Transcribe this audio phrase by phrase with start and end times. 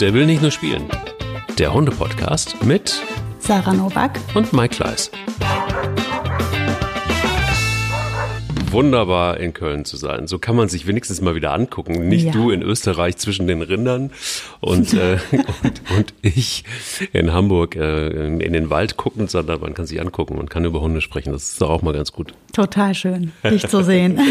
[0.00, 0.88] Der will nicht nur spielen.
[1.58, 3.02] Der Hunde-Podcast mit
[3.38, 5.10] Sarah Novak und Mike Kleiss.
[8.70, 10.26] Wunderbar in Köln zu sein.
[10.26, 12.08] So kann man sich wenigstens mal wieder angucken.
[12.08, 12.32] Nicht Ja.
[12.32, 14.10] du in Österreich zwischen den Rindern
[14.60, 15.18] und, äh,
[15.62, 16.64] und, und ich
[17.12, 20.80] in Hamburg äh, in den Wald gucken, sondern man kann sich angucken und kann über
[20.80, 21.32] Hunde sprechen.
[21.32, 22.32] Das ist doch auch mal ganz gut.
[22.54, 24.18] Total schön, dich zu sehen.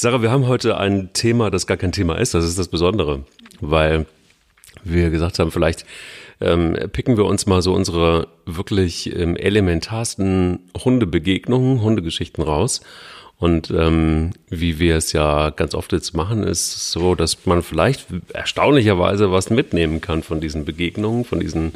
[0.00, 2.32] Sarah, wir haben heute ein Thema, das gar kein Thema ist.
[2.32, 3.24] Das ist das Besondere,
[3.60, 4.06] weil
[4.84, 5.84] wir gesagt haben, vielleicht
[6.40, 12.80] ähm, picken wir uns mal so unsere wirklich ähm, elementarsten Hundebegegnungen, Hundegeschichten raus.
[13.40, 18.06] Und ähm, wie wir es ja ganz oft jetzt machen, ist so, dass man vielleicht
[18.32, 21.72] erstaunlicherweise was mitnehmen kann von diesen Begegnungen, von diesen,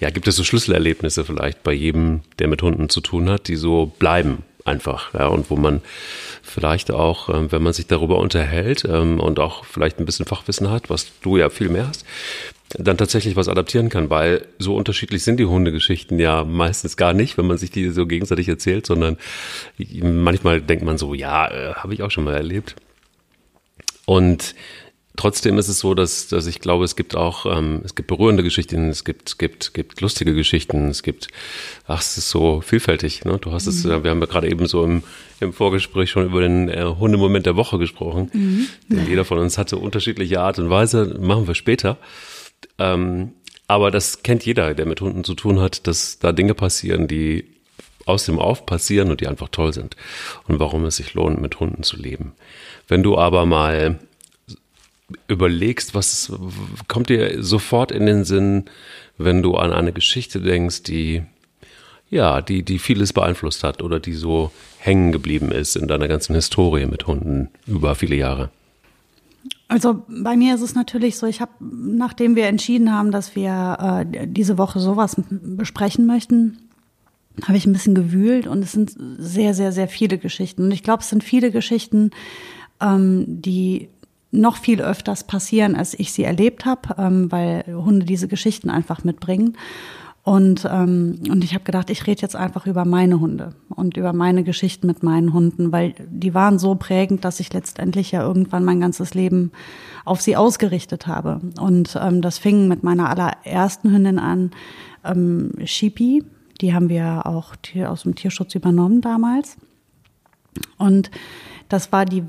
[0.00, 3.56] ja, gibt es so Schlüsselerlebnisse vielleicht bei jedem, der mit Hunden zu tun hat, die
[3.56, 5.82] so bleiben einfach, ja, und wo man
[6.46, 10.70] vielleicht auch, ähm, wenn man sich darüber unterhält ähm, und auch vielleicht ein bisschen Fachwissen
[10.70, 12.04] hat, was du ja viel mehr hast,
[12.70, 17.38] dann tatsächlich was adaptieren kann, weil so unterschiedlich sind die Hundegeschichten ja meistens gar nicht,
[17.38, 19.18] wenn man sich die so gegenseitig erzählt, sondern
[20.02, 22.76] manchmal denkt man so, ja, äh, habe ich auch schon mal erlebt.
[24.04, 24.54] Und
[25.16, 28.42] trotzdem ist es so, dass, dass ich glaube, es gibt auch, ähm, es gibt berührende
[28.42, 31.28] Geschichten, es gibt, gibt, gibt lustige Geschichten, es gibt,
[31.86, 33.24] ach, es ist so vielfältig.
[33.24, 33.38] Ne?
[33.40, 35.02] Du hast es, äh, wir haben ja gerade eben so im,
[35.40, 38.30] im Vorgespräch schon über den äh, Hundemoment der Woche gesprochen.
[38.88, 41.98] Denn jeder von uns hatte unterschiedliche Art und Weise, machen wir später.
[42.78, 43.32] Ähm,
[43.68, 47.44] aber das kennt jeder, der mit Hunden zu tun hat, dass da Dinge passieren, die
[48.04, 49.96] aus dem Auf passieren und die einfach toll sind.
[50.46, 52.32] Und warum es sich lohnt, mit Hunden zu leben.
[52.86, 53.98] Wenn du aber mal
[55.28, 56.32] überlegst, was
[56.88, 58.64] kommt dir sofort in den Sinn,
[59.18, 61.22] wenn du an eine Geschichte denkst, die
[62.08, 66.34] ja, die, die vieles beeinflusst hat oder die so hängen geblieben ist in deiner ganzen
[66.34, 68.50] Historie mit Hunden über viele Jahre.
[69.68, 74.04] Also bei mir ist es natürlich so, ich habe, nachdem wir entschieden haben, dass wir
[74.12, 76.58] äh, diese Woche sowas besprechen möchten,
[77.42, 80.62] habe ich ein bisschen gewühlt und es sind sehr, sehr, sehr viele Geschichten.
[80.62, 82.12] Und ich glaube, es sind viele Geschichten,
[82.80, 83.88] ähm, die
[84.40, 89.04] noch viel öfters passieren, als ich sie erlebt habe, ähm, weil Hunde diese Geschichten einfach
[89.04, 89.56] mitbringen.
[90.26, 94.12] Und, ähm, und ich habe gedacht, ich rede jetzt einfach über meine Hunde und über
[94.12, 98.64] meine Geschichten mit meinen Hunden, weil die waren so prägend, dass ich letztendlich ja irgendwann
[98.64, 99.52] mein ganzes Leben
[100.04, 101.40] auf sie ausgerichtet habe.
[101.60, 104.50] Und ähm, das fing mit meiner allerersten Hündin an,
[105.04, 106.24] ähm, Shipi.
[106.60, 107.54] Die haben wir auch
[107.86, 109.56] aus dem Tierschutz übernommen damals.
[110.76, 111.12] Und
[111.68, 112.28] das war die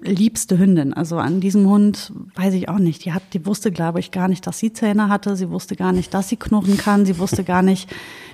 [0.00, 0.94] weltliebste Hündin.
[0.94, 3.04] Also an diesem Hund weiß ich auch nicht.
[3.04, 5.36] Die hat, die wusste, glaube ich, gar nicht, dass sie Zähne hatte.
[5.36, 7.06] Sie wusste gar nicht, dass sie knurren kann.
[7.06, 7.90] Sie wusste gar nicht,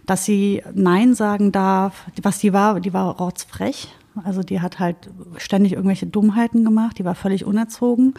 [0.07, 2.07] dass sie Nein sagen darf.
[2.23, 3.89] Was die war, die war rotzfrech.
[4.25, 4.97] Also die hat halt
[5.37, 6.99] ständig irgendwelche Dummheiten gemacht.
[6.99, 8.15] Die war völlig unerzogen.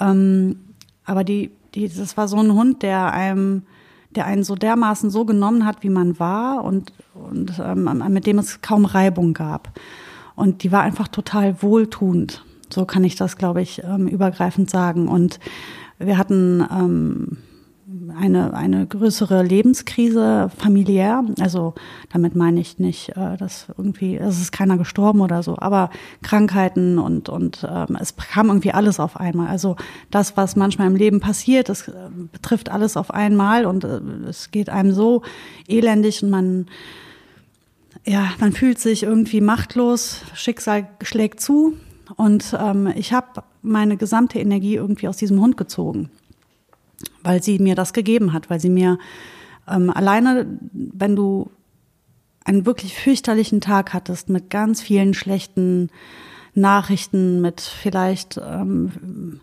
[0.00, 0.56] Ähm,
[1.04, 3.62] aber die, die, das war so ein Hund, der einem,
[4.14, 8.38] der einen so dermaßen so genommen hat, wie man war und, und ähm, mit dem
[8.38, 9.78] es kaum Reibung gab.
[10.34, 12.44] Und die war einfach total wohltuend.
[12.70, 15.08] So kann ich das, glaube ich, ähm, übergreifend sagen.
[15.08, 15.40] Und
[15.98, 17.38] wir hatten ähm,
[18.16, 21.24] eine, eine größere Lebenskrise familiär.
[21.40, 21.74] Also
[22.12, 25.90] damit meine ich nicht, äh, dass irgendwie, es ist keiner gestorben oder so, aber
[26.22, 29.48] Krankheiten und, und ähm, es kam irgendwie alles auf einmal.
[29.48, 29.76] Also
[30.10, 31.92] das, was manchmal im Leben passiert, das äh,
[32.32, 35.22] betrifft alles auf einmal und äh, es geht einem so
[35.66, 36.66] elendig und man
[38.04, 41.74] ja, man fühlt sich irgendwie machtlos, Schicksal schlägt zu
[42.16, 46.10] und ähm, ich habe meine gesamte Energie irgendwie aus diesem Hund gezogen,
[47.22, 48.98] weil sie mir das gegeben hat, weil sie mir
[49.68, 51.50] ähm, alleine, wenn du
[52.44, 55.90] einen wirklich fürchterlichen Tag hattest mit ganz vielen schlechten
[56.54, 59.40] Nachrichten, mit vielleicht ähm,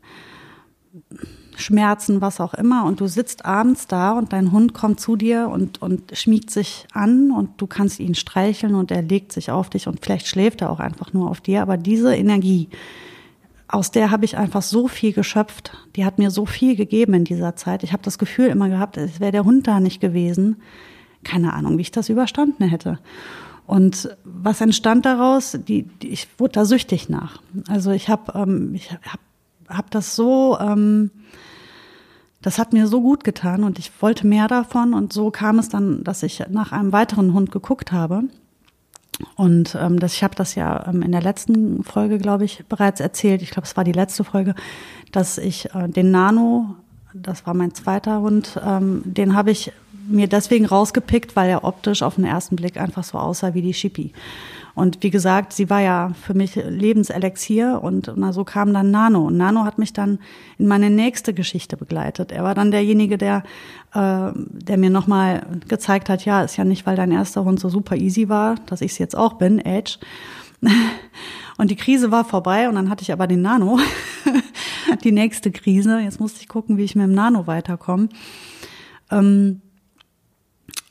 [1.57, 5.49] Schmerzen, was auch immer, und du sitzt abends da und dein Hund kommt zu dir
[5.49, 9.69] und, und schmiegt sich an und du kannst ihn streicheln und er legt sich auf
[9.69, 12.69] dich und vielleicht schläft er auch einfach nur auf dir, aber diese Energie,
[13.67, 17.23] aus der habe ich einfach so viel geschöpft, die hat mir so viel gegeben in
[17.23, 17.83] dieser Zeit.
[17.83, 20.57] Ich habe das Gefühl immer gehabt, es wäre der Hund da nicht gewesen.
[21.23, 22.99] Keine Ahnung, wie ich das überstanden hätte.
[23.65, 25.57] Und was entstand daraus?
[25.67, 27.41] Die, die, ich wurde da süchtig nach.
[27.67, 29.19] Also ich habe ähm, ich hab,
[29.69, 31.11] hab das so, ähm,
[32.41, 34.93] das hat mir so gut getan und ich wollte mehr davon.
[34.93, 38.23] Und so kam es dann, dass ich nach einem weiteren Hund geguckt habe.
[39.35, 42.99] Und ähm, das, ich habe das ja ähm, in der letzten Folge, glaube ich, bereits
[42.99, 43.41] erzählt.
[43.41, 44.55] Ich glaube, es war die letzte Folge,
[45.11, 46.75] dass ich äh, den Nano,
[47.13, 49.71] das war mein zweiter Hund, ähm, den habe ich
[50.07, 53.73] mir deswegen rausgepickt, weil er optisch auf den ersten Blick einfach so aussah wie die
[53.73, 54.11] Shippy.
[54.75, 59.27] Und wie gesagt, sie war ja für mich Lebenselixier und na, so kam dann Nano.
[59.27, 60.19] Und Nano hat mich dann
[60.57, 62.33] in meine nächste Geschichte begleitet.
[62.33, 63.43] Er war dann derjenige, der,
[63.93, 67.69] äh, der mir nochmal gezeigt hat, ja, ist ja nicht, weil dein erster Hund so
[67.69, 69.97] super easy war, dass ich es jetzt auch bin, Edge.
[71.57, 73.79] Und die Krise war vorbei und dann hatte ich aber den Nano,
[75.05, 75.99] die nächste Krise.
[75.99, 78.09] Jetzt musste ich gucken, wie ich mit dem Nano weiterkomme.
[79.09, 79.61] Ähm,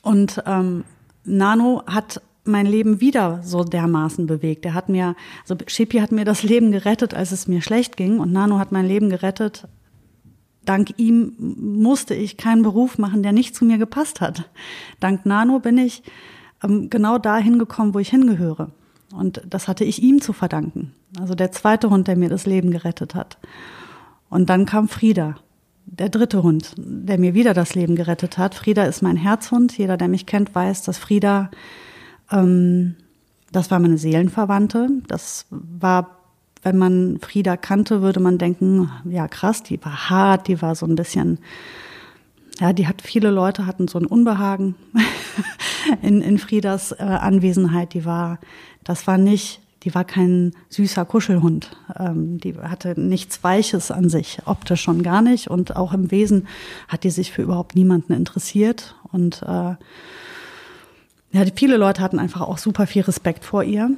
[0.00, 0.84] und ähm,
[1.24, 4.64] Nano hat mein Leben wieder so dermaßen bewegt.
[4.64, 8.18] Er hat mir, also Shippy hat mir das Leben gerettet, als es mir schlecht ging
[8.18, 9.68] und Nano hat mein Leben gerettet.
[10.64, 14.48] Dank ihm musste ich keinen Beruf machen, der nicht zu mir gepasst hat.
[15.00, 16.02] Dank Nano bin ich
[16.62, 18.70] ähm, genau dahin gekommen, wo ich hingehöre.
[19.14, 20.92] Und das hatte ich ihm zu verdanken.
[21.18, 23.38] Also der zweite Hund, der mir das Leben gerettet hat.
[24.28, 25.36] Und dann kam Frieda,
[25.86, 28.54] der dritte Hund, der mir wieder das Leben gerettet hat.
[28.54, 29.76] Frieda ist mein Herzhund.
[29.76, 31.50] Jeder, der mich kennt, weiß, dass Frieda
[32.30, 32.96] ähm,
[33.52, 34.88] das war meine Seelenverwandte.
[35.06, 36.18] Das war,
[36.62, 40.86] wenn man Frieda kannte, würde man denken, ja krass, die war hart, die war so
[40.86, 41.38] ein bisschen,
[42.58, 44.74] ja, die hat viele Leute hatten so ein Unbehagen
[46.02, 47.94] in, in Friedas äh, Anwesenheit.
[47.94, 48.40] Die war,
[48.82, 51.76] das war nicht, die war kein süßer Kuschelhund.
[51.96, 55.48] Ähm, die hatte nichts Weiches an sich, optisch schon gar nicht.
[55.48, 56.48] Und auch im Wesen
[56.88, 58.96] hat die sich für überhaupt niemanden interessiert.
[59.12, 59.74] Und äh,
[61.34, 63.90] ja, viele Leute hatten einfach auch super viel Respekt vor ihr.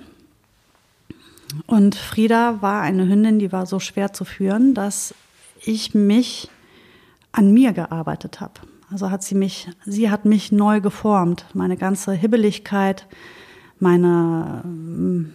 [1.67, 5.15] Und Frieda war eine Hündin, die war so schwer zu führen, dass
[5.63, 6.49] ich mich
[7.33, 8.55] an mir gearbeitet habe.
[8.91, 11.45] Also hat sie mich, sie hat mich neu geformt.
[11.53, 13.07] Meine ganze Hibbeligkeit,
[13.81, 14.63] meine,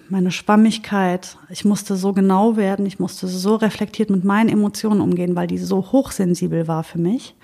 [0.09, 1.37] meine Schwammigkeit.
[1.49, 5.59] Ich musste so genau werden, ich musste so reflektiert mit meinen Emotionen umgehen, weil die
[5.59, 7.35] so hochsensibel war für mich.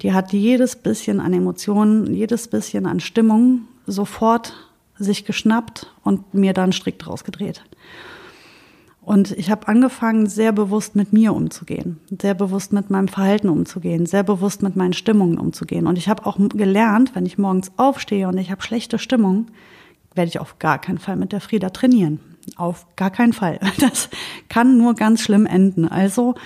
[0.00, 4.54] Die hat jedes bisschen an Emotionen, jedes bisschen an Stimmung sofort
[4.98, 7.64] sich geschnappt und mir dann strikt rausgedreht.
[9.00, 14.06] Und ich habe angefangen, sehr bewusst mit mir umzugehen, sehr bewusst mit meinem Verhalten umzugehen,
[14.06, 15.88] sehr bewusst mit meinen Stimmungen umzugehen.
[15.88, 19.46] Und ich habe auch gelernt, wenn ich morgens aufstehe und ich habe schlechte Stimmung,
[20.14, 22.20] werde ich auf gar keinen Fall mit der Frieda trainieren.
[22.56, 23.58] Auf gar keinen Fall.
[23.80, 24.08] Das
[24.48, 25.88] kann nur ganz schlimm enden.
[25.88, 26.36] Also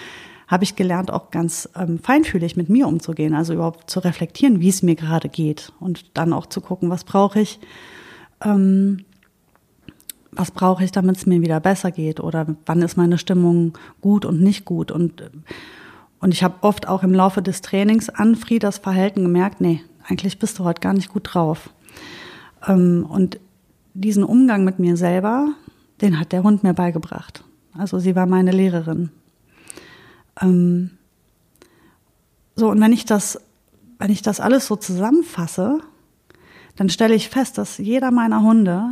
[0.47, 4.69] habe ich gelernt, auch ganz ähm, feinfühlig mit mir umzugehen, also überhaupt zu reflektieren, wie
[4.69, 7.59] es mir gerade geht und dann auch zu gucken, was brauche ich,
[8.45, 9.05] ähm,
[10.31, 14.25] was brauche ich, damit es mir wieder besser geht oder wann ist meine Stimmung gut
[14.25, 15.31] und nicht gut und
[16.19, 20.39] und ich habe oft auch im Laufe des Trainings an Friedas Verhalten gemerkt, nee, eigentlich
[20.39, 21.71] bist du heute gar nicht gut drauf.
[22.67, 23.39] Ähm, und
[23.95, 25.53] diesen Umgang mit mir selber,
[26.01, 27.45] den hat der Hund mir beigebracht.
[27.77, 29.11] Also sie war meine Lehrerin.
[30.41, 30.91] Ähm,
[32.55, 33.41] so, und wenn ich das,
[33.99, 35.81] wenn ich das alles so zusammenfasse,
[36.77, 38.91] dann stelle ich fest, dass jeder meiner Hunde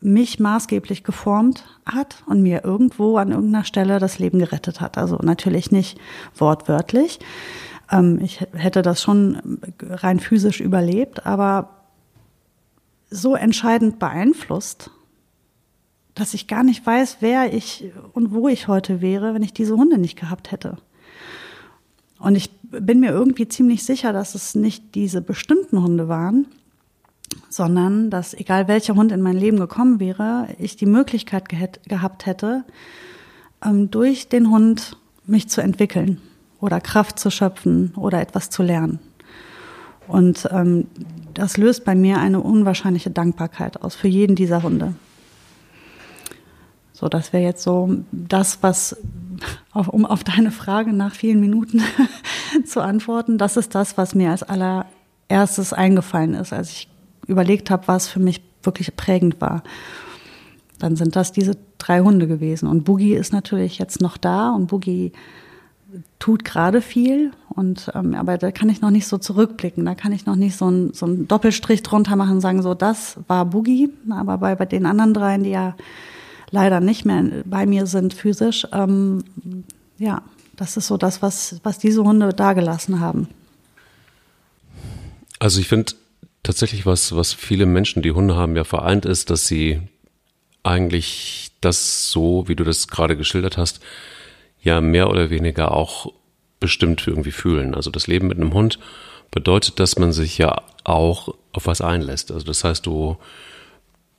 [0.00, 4.98] mich maßgeblich geformt hat und mir irgendwo an irgendeiner Stelle das Leben gerettet hat.
[4.98, 5.98] Also natürlich nicht
[6.34, 7.18] wortwörtlich.
[7.90, 11.70] Ähm, ich hätte das schon rein physisch überlebt, aber
[13.10, 14.90] so entscheidend beeinflusst,
[16.16, 19.76] dass ich gar nicht weiß, wer ich und wo ich heute wäre, wenn ich diese
[19.76, 20.78] Hunde nicht gehabt hätte.
[22.18, 26.46] Und ich bin mir irgendwie ziemlich sicher, dass es nicht diese bestimmten Hunde waren,
[27.50, 32.64] sondern dass egal welcher Hund in mein Leben gekommen wäre, ich die Möglichkeit gehabt hätte,
[33.62, 34.96] ähm, durch den Hund
[35.26, 36.18] mich zu entwickeln
[36.60, 39.00] oder Kraft zu schöpfen oder etwas zu lernen.
[40.08, 40.86] Und ähm,
[41.34, 44.94] das löst bei mir eine unwahrscheinliche Dankbarkeit aus für jeden dieser Hunde.
[46.96, 48.96] So, das wäre jetzt so das, was,
[49.70, 51.82] auf, um auf deine Frage nach vielen Minuten
[52.64, 56.88] zu antworten, das ist das, was mir als allererstes eingefallen ist, als ich
[57.26, 59.62] überlegt habe, was für mich wirklich prägend war.
[60.78, 62.66] Dann sind das diese drei Hunde gewesen.
[62.66, 65.12] Und Boogie ist natürlich jetzt noch da und Boogie
[66.18, 67.32] tut gerade viel.
[67.50, 69.84] Und ähm, aber da kann ich noch nicht so zurückblicken.
[69.84, 72.72] Da kann ich noch nicht so, ein, so einen Doppelstrich drunter machen und sagen, so
[72.72, 73.90] das war Boogie.
[74.08, 75.74] Aber bei, bei den anderen dreien, die ja
[76.50, 78.66] leider nicht mehr bei mir sind physisch.
[78.72, 79.24] Ähm,
[79.98, 80.22] ja,
[80.56, 83.28] das ist so das, was, was diese Hunde dagelassen haben.
[85.38, 85.92] Also ich finde
[86.42, 89.80] tatsächlich, was, was viele Menschen, die Hunde haben, ja vereint ist, dass sie
[90.62, 93.80] eigentlich das so, wie du das gerade geschildert hast,
[94.62, 96.12] ja mehr oder weniger auch
[96.58, 97.74] bestimmt irgendwie fühlen.
[97.74, 98.78] Also das Leben mit einem Hund
[99.30, 102.30] bedeutet, dass man sich ja auch auf was einlässt.
[102.30, 103.16] Also das heißt, du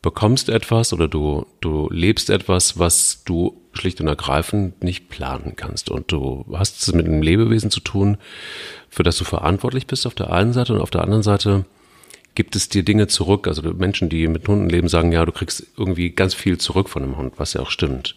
[0.02, 5.90] bekommst etwas oder du, du lebst etwas, was du schlicht und ergreifend nicht planen kannst.
[5.90, 8.18] Und du hast es mit einem Lebewesen zu tun,
[8.90, 11.66] für das du verantwortlich bist auf der einen Seite und auf der anderen Seite
[12.36, 13.48] gibt es dir Dinge zurück.
[13.48, 17.04] Also Menschen, die mit Hunden leben, sagen, ja, du kriegst irgendwie ganz viel zurück von
[17.04, 18.16] einem Hund, was ja auch stimmt.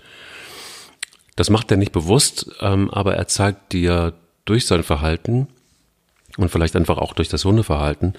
[1.36, 4.12] Das macht er nicht bewusst, ähm, aber er zeigt dir
[4.44, 5.48] durch sein Verhalten
[6.36, 8.14] und vielleicht einfach auch durch das Hundeverhalten,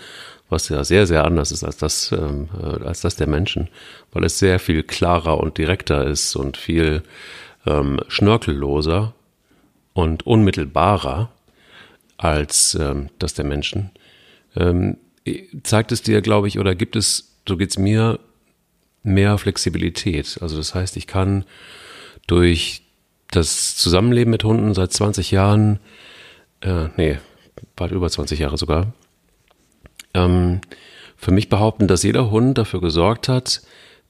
[0.50, 3.70] was ja sehr, sehr anders ist als das, ähm, äh, als das der Menschen,
[4.12, 7.04] weil es sehr viel klarer und direkter ist und viel
[7.66, 9.14] ähm, schnörkelloser
[9.94, 11.32] und unmittelbarer
[12.18, 13.92] als ähm, das der Menschen.
[14.56, 14.98] Ähm,
[15.64, 18.20] zeigt es dir, glaube ich, oder gibt es, so geht's mir,
[19.04, 20.38] mehr Flexibilität.
[20.42, 21.46] Also das heißt, ich kann
[22.28, 22.84] durch
[23.32, 25.80] das Zusammenleben mit Hunden seit 20 Jahren,
[26.62, 27.18] äh, nee,
[27.76, 28.94] bald über 20 Jahre sogar,
[30.14, 30.62] ähm,
[31.18, 33.62] für mich behaupten, dass jeder Hund dafür gesorgt hat,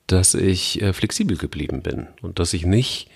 [0.07, 3.09] dass ich äh, flexibel geblieben bin und dass ich nicht,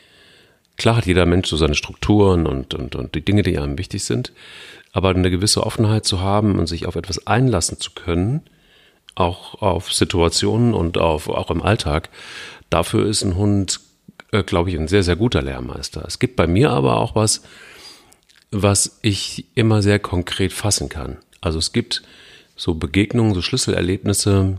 [0.77, 4.03] klar hat jeder Mensch so seine Strukturen und, und, und die Dinge, die einem wichtig
[4.03, 4.33] sind,
[4.91, 8.41] aber eine gewisse Offenheit zu haben und sich auf etwas einlassen zu können,
[9.15, 12.09] auch auf Situationen und auf, auch im Alltag,
[12.69, 13.79] dafür ist ein Hund,
[14.31, 16.03] äh, glaube ich, ein sehr, sehr guter Lehrmeister.
[16.05, 17.43] Es gibt bei mir aber auch was,
[18.51, 21.17] was ich immer sehr konkret fassen kann.
[21.41, 22.03] Also es gibt
[22.55, 24.57] so Begegnungen, so Schlüsselerlebnisse,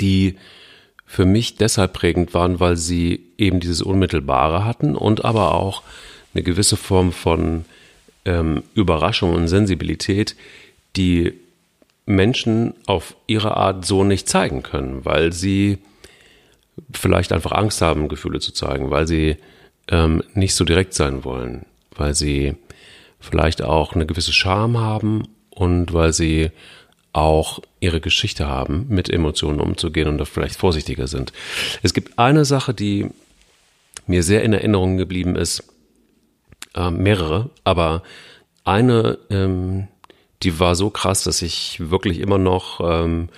[0.00, 0.36] die
[1.06, 5.82] für mich deshalb prägend waren, weil sie eben dieses Unmittelbare hatten und aber auch
[6.34, 7.64] eine gewisse Form von
[8.24, 10.36] ähm, Überraschung und Sensibilität,
[10.96, 11.34] die
[12.04, 15.78] Menschen auf ihre Art so nicht zeigen können, weil sie
[16.92, 19.36] vielleicht einfach Angst haben, Gefühle zu zeigen, weil sie
[19.88, 21.64] ähm, nicht so direkt sein wollen,
[21.98, 22.54] weil sie
[23.20, 26.50] vielleicht auch eine gewisse Scham haben und weil sie
[27.12, 31.32] auch ihre Geschichte haben, mit Emotionen umzugehen und da vielleicht vorsichtiger sind.
[31.82, 33.08] Es gibt eine Sache, die
[34.06, 35.64] mir sehr in Erinnerung geblieben ist,
[36.74, 38.02] äh, mehrere, aber
[38.64, 39.88] eine, ähm,
[40.42, 43.30] die war so krass, dass ich wirklich immer noch ähm,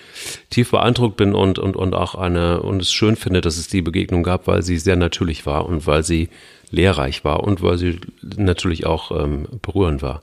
[0.50, 3.82] tief beeindruckt bin und, und, und auch eine, und es schön finde, dass es die
[3.82, 6.28] Begegnung gab, weil sie sehr natürlich war und weil sie
[6.70, 8.00] lehrreich war und weil sie
[8.36, 10.22] natürlich auch ähm, berührend war.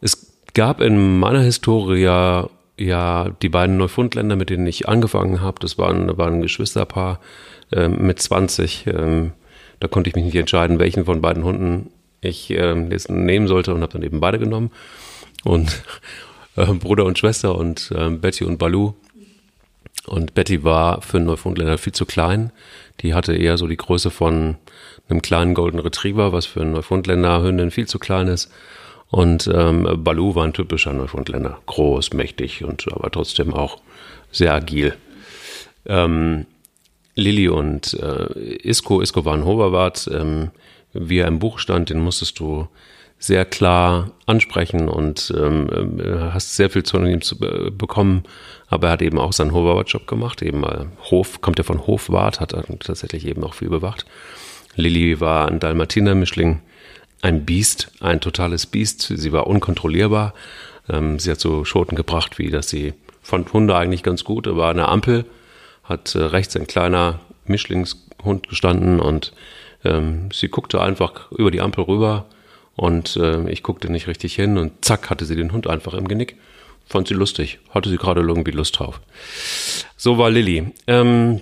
[0.00, 5.60] Es gab in meiner Historie ja, die beiden Neufundländer, mit denen ich angefangen habe.
[5.60, 7.20] Das waren, waren ein Geschwisterpaar
[7.70, 8.86] äh, mit 20.
[8.86, 9.32] Ähm,
[9.80, 11.90] da konnte ich mich nicht entscheiden, welchen von beiden Hunden
[12.20, 14.70] ich äh, nehmen sollte und habe dann eben beide genommen.
[15.44, 15.82] Und
[16.56, 18.94] äh, Bruder und Schwester und äh, Betty und Balu.
[20.06, 22.52] Und Betty war für Neufundländer viel zu klein.
[23.00, 24.56] Die hatte eher so die Größe von
[25.12, 28.50] einem kleinen Golden Retriever, was für einen Neufundländer Hündin viel zu klein ist.
[29.08, 31.58] Und ähm, Balu war ein typischer Neufundländer.
[31.66, 33.78] Groß, mächtig und aber trotzdem auch
[34.30, 34.96] sehr agil.
[35.86, 36.46] Ähm,
[37.14, 40.50] Lilly und äh, Isko, Isko war ein Hoverwart, ähm,
[40.94, 42.68] wie er im Buch stand, den musstest du
[43.18, 48.24] sehr klar ansprechen und ähm, äh, hast sehr viel zu ihm zu äh, bekommen.
[48.68, 52.40] Aber er hat eben auch seinen Hoverwart-Job gemacht, eben äh, Hof, kommt ja von Hofwart,
[52.40, 54.06] hat tatsächlich eben auch viel bewacht.
[54.76, 56.60] Lilly war ein Dalmatiner-Mischling,
[57.20, 59.02] ein Biest, ein totales Biest.
[59.02, 60.34] Sie war unkontrollierbar.
[60.88, 64.74] Ähm, sie hat so Schoten gebracht, wie dass sie fand Hunde eigentlich ganz gut, aber
[64.74, 65.24] der Ampel
[65.84, 69.32] hat äh, rechts ein kleiner Mischlingshund gestanden und
[69.84, 72.26] ähm, sie guckte einfach über die Ampel rüber
[72.74, 76.08] und äh, ich guckte nicht richtig hin und zack hatte sie den Hund einfach im
[76.08, 76.36] Genick.
[76.86, 79.00] Fand sie lustig, hatte sie gerade irgendwie Lust drauf.
[79.96, 80.72] So war Lilly.
[80.88, 81.40] Ähm,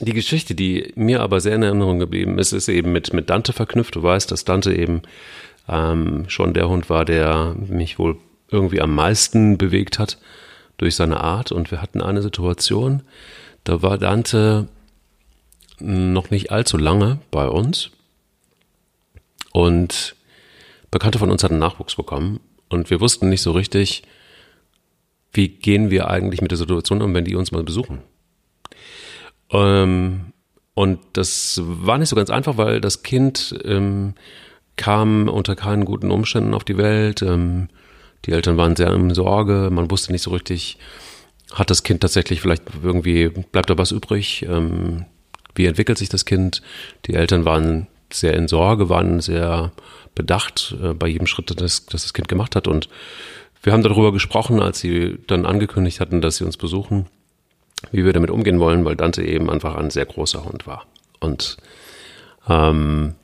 [0.00, 3.52] die Geschichte, die mir aber sehr in Erinnerung geblieben ist, ist eben mit, mit Dante
[3.52, 3.96] verknüpft.
[3.96, 5.02] Du weißt, dass Dante eben
[5.68, 8.16] ähm, schon der Hund war, der mich wohl
[8.50, 10.18] irgendwie am meisten bewegt hat
[10.76, 11.52] durch seine Art.
[11.52, 13.02] Und wir hatten eine Situation,
[13.64, 14.68] da war Dante
[15.80, 17.90] noch nicht allzu lange bei uns.
[19.52, 20.14] Und
[20.90, 22.40] Bekannte von uns hatten Nachwuchs bekommen.
[22.68, 24.02] Und wir wussten nicht so richtig,
[25.32, 28.00] wie gehen wir eigentlich mit der Situation um, wenn die uns mal besuchen.
[29.50, 30.32] Ähm,
[30.74, 34.14] und das war nicht so ganz einfach, weil das Kind ähm,
[34.76, 37.22] kam unter keinen guten Umständen auf die Welt.
[37.22, 37.68] Ähm,
[38.24, 39.70] die Eltern waren sehr in Sorge.
[39.72, 40.78] Man wusste nicht so richtig,
[41.52, 44.46] hat das Kind tatsächlich vielleicht irgendwie, bleibt da was übrig?
[44.48, 45.06] Ähm,
[45.54, 46.62] wie entwickelt sich das Kind?
[47.06, 49.72] Die Eltern waren sehr in Sorge, waren sehr
[50.14, 52.68] bedacht äh, bei jedem Schritt, das, das das Kind gemacht hat.
[52.68, 52.88] Und
[53.62, 57.06] wir haben darüber gesprochen, als sie dann angekündigt hatten, dass sie uns besuchen
[57.92, 60.86] wie wir damit umgehen wollen, weil Dante eben einfach ein sehr großer Hund war.
[61.20, 61.56] Und
[62.48, 63.14] ähm,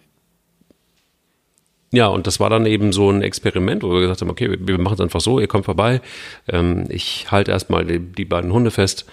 [1.92, 4.66] ja, und das war dann eben so ein Experiment, wo wir gesagt haben, okay, wir,
[4.66, 6.00] wir machen es einfach so, ihr kommt vorbei,
[6.49, 9.06] ähm, ich halte erstmal die, die beiden Hunde fest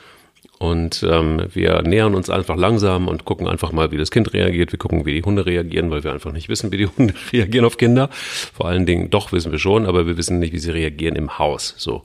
[0.62, 4.72] und ähm, wir nähern uns einfach langsam und gucken einfach mal, wie das Kind reagiert.
[4.72, 7.66] Wir gucken, wie die Hunde reagieren, weil wir einfach nicht wissen, wie die Hunde reagieren
[7.66, 8.10] auf Kinder.
[8.12, 11.40] Vor allen Dingen, doch wissen wir schon, aber wir wissen nicht, wie sie reagieren im
[11.40, 11.74] Haus.
[11.78, 12.04] So.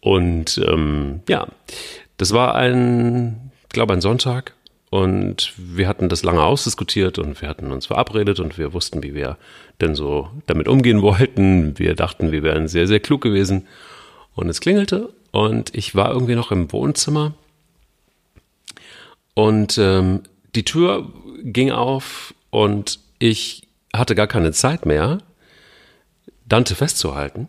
[0.00, 1.46] Und ähm, ja,
[2.20, 4.54] das war ein, ich glaube, ein Sonntag.
[4.90, 9.14] Und wir hatten das lange ausdiskutiert und wir hatten uns verabredet und wir wussten, wie
[9.14, 9.38] wir
[9.80, 11.78] denn so damit umgehen wollten.
[11.78, 13.66] Wir dachten, wir wären sehr, sehr klug gewesen.
[14.34, 17.32] Und es klingelte und ich war irgendwie noch im Wohnzimmer.
[19.32, 20.20] Und ähm,
[20.54, 21.10] die Tür
[21.42, 25.18] ging auf und ich hatte gar keine Zeit mehr,
[26.46, 27.48] Dante festzuhalten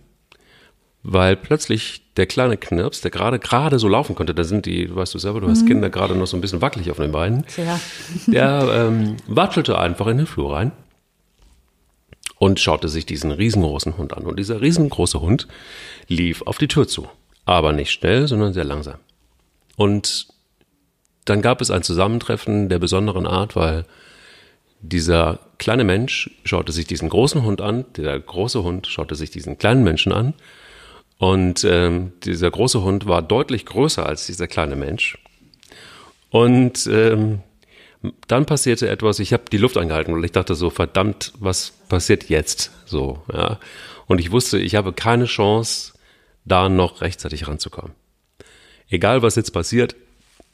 [1.04, 5.14] weil plötzlich der kleine Knirps, der gerade gerade so laufen konnte, da sind die, weißt
[5.14, 5.68] du selber, du hast mhm.
[5.68, 7.80] Kinder gerade noch so ein bisschen wackelig auf den Beinen, ja.
[8.28, 10.72] der ähm, watschelte einfach in den Flur rein
[12.38, 14.24] und schaute sich diesen riesengroßen Hund an.
[14.24, 15.48] Und dieser riesengroße Hund
[16.08, 17.08] lief auf die Tür zu,
[17.46, 18.96] aber nicht schnell, sondern sehr langsam.
[19.78, 20.28] Und
[21.26, 23.86] dann gab es ein Zusammentreffen der besonderen Art, weil
[24.82, 29.58] dieser kleine Mensch schaute sich diesen großen Hund an, der große Hund schaute sich diesen
[29.58, 30.34] kleinen Menschen an
[31.22, 35.20] und ähm, dieser große Hund war deutlich größer als dieser kleine Mensch.
[36.32, 37.44] Und ähm,
[38.26, 42.28] dann passierte etwas, ich habe die Luft angehalten und ich dachte so, verdammt, was passiert
[42.30, 42.72] jetzt?
[42.88, 43.60] So, ja.
[44.08, 45.94] Und ich wusste, ich habe keine Chance,
[46.44, 47.92] da noch rechtzeitig ranzukommen.
[48.90, 49.96] Egal, was jetzt passiert,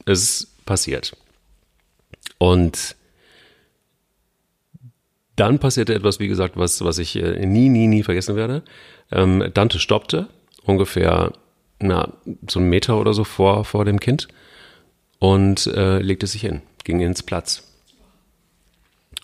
[0.04, 1.16] es passiert.
[2.36, 2.94] Und
[5.34, 8.64] dann passierte etwas, wie gesagt, was, was ich äh, nie, nie, nie vergessen werde.
[9.10, 10.28] Ähm, Dante stoppte
[10.68, 11.32] ungefähr
[11.80, 12.12] na,
[12.48, 14.28] so einen Meter oder so vor, vor dem Kind
[15.18, 17.64] und äh, legte sich hin, ging ins Platz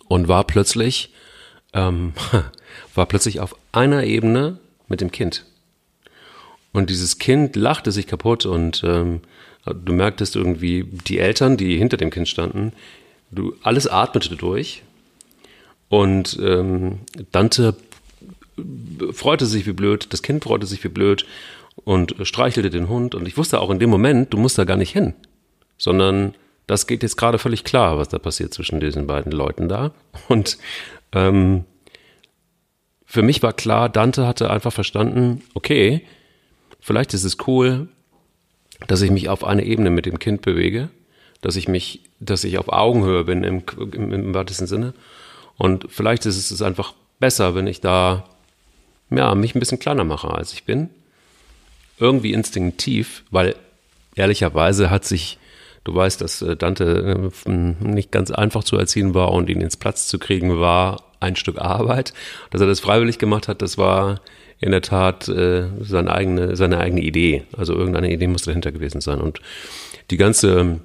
[0.08, 1.12] und war plötzlich
[1.72, 2.14] ähm,
[2.94, 4.58] war plötzlich auf einer Ebene
[4.88, 5.44] mit dem Kind.
[6.72, 9.20] Und dieses Kind lachte sich kaputt und ähm,
[9.64, 12.72] du merktest irgendwie die Eltern, die hinter dem Kind standen,
[13.30, 14.82] du alles atmete durch
[15.88, 17.00] und ähm,
[17.32, 17.76] Dante
[19.12, 21.26] freute sich wie blöd, das Kind freute sich wie blöd
[21.84, 23.14] und streichelte den Hund.
[23.14, 25.14] Und ich wusste auch in dem Moment, du musst da gar nicht hin,
[25.76, 26.34] sondern
[26.66, 29.92] das geht jetzt gerade völlig klar, was da passiert zwischen diesen beiden Leuten da.
[30.28, 30.58] Und
[31.12, 31.64] ähm,
[33.04, 36.02] für mich war klar, Dante hatte einfach verstanden, okay,
[36.80, 37.88] vielleicht ist es cool,
[38.86, 40.88] dass ich mich auf eine Ebene mit dem Kind bewege,
[41.40, 44.94] dass ich mich, dass ich auf Augenhöhe bin im, im, im weitesten Sinne.
[45.56, 48.24] Und vielleicht ist es einfach besser, wenn ich da
[49.16, 50.90] ja, mich ein bisschen kleiner mache, als ich bin.
[51.98, 53.54] Irgendwie instinktiv, weil
[54.14, 55.38] ehrlicherweise hat sich,
[55.84, 59.76] du weißt, dass äh, Dante äh, nicht ganz einfach zu erziehen war und ihn ins
[59.76, 62.12] Platz zu kriegen war ein Stück Arbeit.
[62.50, 64.20] Dass er das freiwillig gemacht hat, das war
[64.60, 67.44] in der Tat äh, seine, eigene, seine eigene Idee.
[67.56, 69.20] Also irgendeine Idee muss dahinter gewesen sein.
[69.20, 69.40] Und
[70.10, 70.80] die ganze,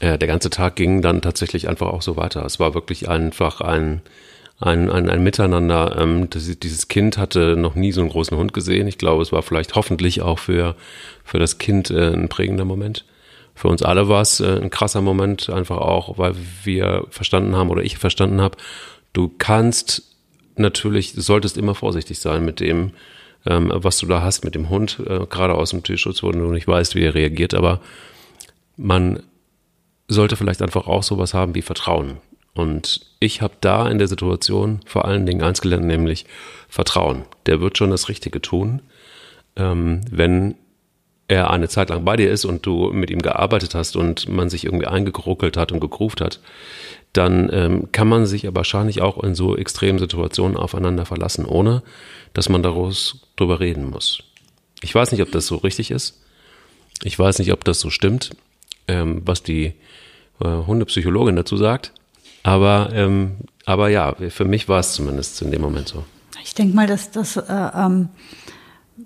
[0.00, 2.44] der ganze Tag ging dann tatsächlich einfach auch so weiter.
[2.44, 4.02] Es war wirklich einfach ein,
[4.60, 5.96] ein, ein, ein Miteinander.
[5.98, 8.88] Ähm, das, dieses Kind hatte noch nie so einen großen Hund gesehen.
[8.88, 10.74] Ich glaube, es war vielleicht hoffentlich auch für,
[11.24, 13.04] für das Kind äh, ein prägender Moment.
[13.54, 17.70] Für uns alle war es äh, ein krasser Moment, einfach auch, weil wir verstanden haben
[17.70, 18.56] oder ich verstanden habe,
[19.12, 20.16] du kannst
[20.56, 22.92] natürlich, du solltest immer vorsichtig sein mit dem,
[23.46, 26.52] ähm, was du da hast mit dem Hund, äh, gerade aus dem Tierschutz, wo du
[26.52, 27.80] nicht weißt, wie er reagiert, aber
[28.76, 29.22] man
[30.08, 32.18] sollte vielleicht einfach auch sowas haben wie Vertrauen.
[32.58, 36.26] Und ich habe da in der Situation vor allen Dingen eins gelernt, nämlich
[36.68, 37.22] Vertrauen.
[37.46, 38.82] Der wird schon das Richtige tun,
[39.54, 40.56] ähm, wenn
[41.28, 44.50] er eine Zeit lang bei dir ist und du mit ihm gearbeitet hast und man
[44.50, 46.40] sich irgendwie eingekruckelt hat und gegruft hat,
[47.12, 51.84] dann ähm, kann man sich aber wahrscheinlich auch in so extremen Situationen aufeinander verlassen, ohne
[52.34, 54.24] dass man daraus drüber reden muss.
[54.82, 56.24] Ich weiß nicht, ob das so richtig ist.
[57.04, 58.32] Ich weiß nicht, ob das so stimmt,
[58.88, 59.74] ähm, was die
[60.40, 61.92] äh, Hundepsychologin dazu sagt.
[62.42, 66.04] Aber, ähm, aber ja, für mich war es zumindest in dem Moment so.
[66.42, 67.42] Ich denke mal, dass das, äh,
[67.74, 68.08] ähm,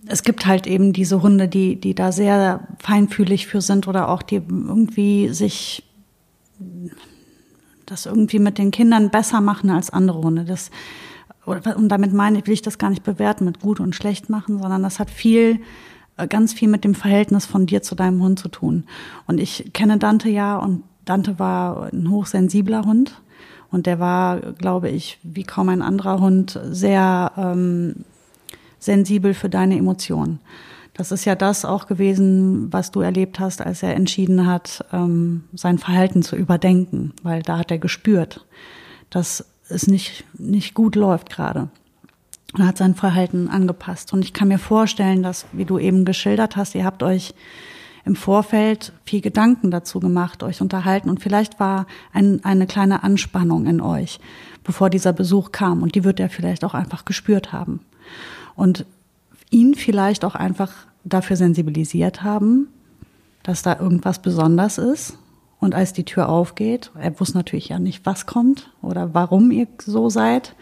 [0.06, 4.22] es gibt halt eben diese Hunde, die, die da sehr feinfühlig für sind oder auch
[4.22, 5.84] die irgendwie sich
[7.86, 10.44] das irgendwie mit den Kindern besser machen als andere Hunde.
[10.44, 10.70] Das,
[11.44, 14.60] und damit meine ich, will ich das gar nicht bewerten mit gut und schlecht machen,
[14.60, 15.60] sondern das hat viel,
[16.16, 18.84] äh, ganz viel mit dem Verhältnis von dir zu deinem Hund zu tun.
[19.26, 23.20] Und ich kenne Dante ja und Dante war ein hochsensibler Hund
[23.70, 28.04] und der war, glaube ich, wie kaum ein anderer Hund sehr ähm,
[28.78, 30.40] sensibel für deine Emotionen.
[30.94, 35.44] Das ist ja das auch gewesen, was du erlebt hast, als er entschieden hat, ähm,
[35.54, 38.44] sein Verhalten zu überdenken, weil da hat er gespürt,
[39.08, 41.68] dass es nicht, nicht gut läuft gerade.
[42.52, 44.12] Und hat sein Verhalten angepasst.
[44.12, 47.34] Und ich kann mir vorstellen, dass, wie du eben geschildert hast, ihr habt euch
[48.04, 51.08] im Vorfeld viel Gedanken dazu gemacht, euch unterhalten.
[51.08, 54.18] Und vielleicht war ein, eine kleine Anspannung in euch,
[54.64, 55.82] bevor dieser Besuch kam.
[55.82, 57.80] Und die wird er vielleicht auch einfach gespürt haben.
[58.56, 58.84] Und
[59.50, 60.72] ihn vielleicht auch einfach
[61.04, 62.68] dafür sensibilisiert haben,
[63.42, 65.18] dass da irgendwas besonders ist.
[65.60, 69.68] Und als die Tür aufgeht, er wusste natürlich ja nicht, was kommt oder warum ihr
[69.80, 70.56] so seid,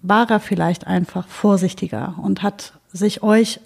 [0.00, 3.60] war er vielleicht einfach vorsichtiger und hat sich euch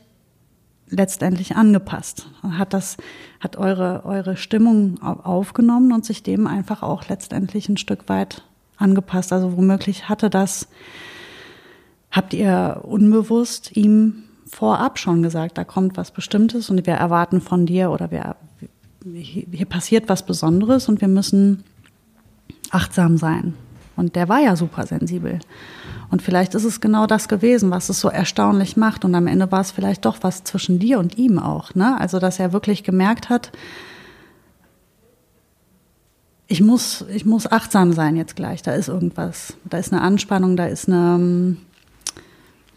[0.88, 2.26] letztendlich angepasst.
[2.42, 2.96] Hat das,
[3.40, 8.42] hat eure, eure Stimmung aufgenommen und sich dem einfach auch letztendlich ein Stück weit
[8.76, 9.32] angepasst.
[9.32, 10.68] Also womöglich hatte das,
[12.10, 17.66] habt ihr unbewusst ihm vorab schon gesagt, da kommt was Bestimmtes und wir erwarten von
[17.66, 18.36] dir oder wir,
[19.12, 21.64] hier passiert was Besonderes und wir müssen
[22.70, 23.54] achtsam sein.
[23.96, 25.38] Und der war ja super sensibel.
[26.10, 29.04] Und vielleicht ist es genau das gewesen, was es so erstaunlich macht.
[29.04, 31.74] Und am Ende war es vielleicht doch was zwischen dir und ihm auch.
[31.74, 31.98] Ne?
[32.00, 33.52] Also, dass er wirklich gemerkt hat,
[36.46, 38.62] ich muss, ich muss achtsam sein jetzt gleich.
[38.62, 39.54] Da ist irgendwas.
[39.64, 41.56] Da ist eine Anspannung, da ist eine,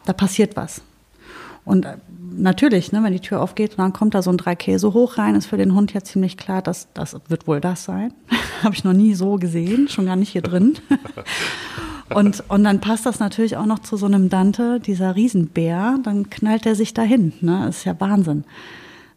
[0.06, 0.82] da passiert was.
[1.65, 1.86] Und
[2.38, 5.17] natürlich, ne, wenn die Tür aufgeht und dann kommt da so ein drei Käse hoch
[5.17, 8.13] rein, ist für den Hund ja ziemlich klar, dass das wird wohl das sein.
[8.63, 10.78] Habe ich noch nie so gesehen, schon gar nicht hier drin.
[12.10, 16.30] und, und dann passt das natürlich auch noch zu so einem Dante, dieser Riesenbär, dann
[16.30, 17.34] knallt er sich dahin.
[17.41, 17.63] Ne?
[17.65, 18.45] Das ist ja Wahnsinn.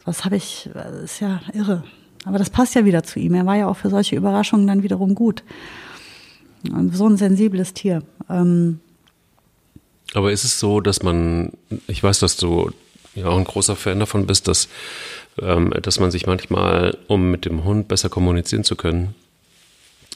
[0.04, 1.84] Das habe ich, das ist ja irre.
[2.24, 3.34] Aber das passt ja wieder zu ihm.
[3.34, 5.42] Er war ja auch für solche Überraschungen dann wiederum gut.
[6.92, 8.02] So ein sensibles Tier.
[8.28, 8.80] Ähm,
[10.14, 11.52] aber ist es so, dass man,
[11.86, 12.70] ich weiß, dass du
[13.14, 14.68] ja auch ein großer Fan davon bist, dass,
[15.40, 19.14] ähm, dass man sich manchmal, um mit dem Hund besser kommunizieren zu können,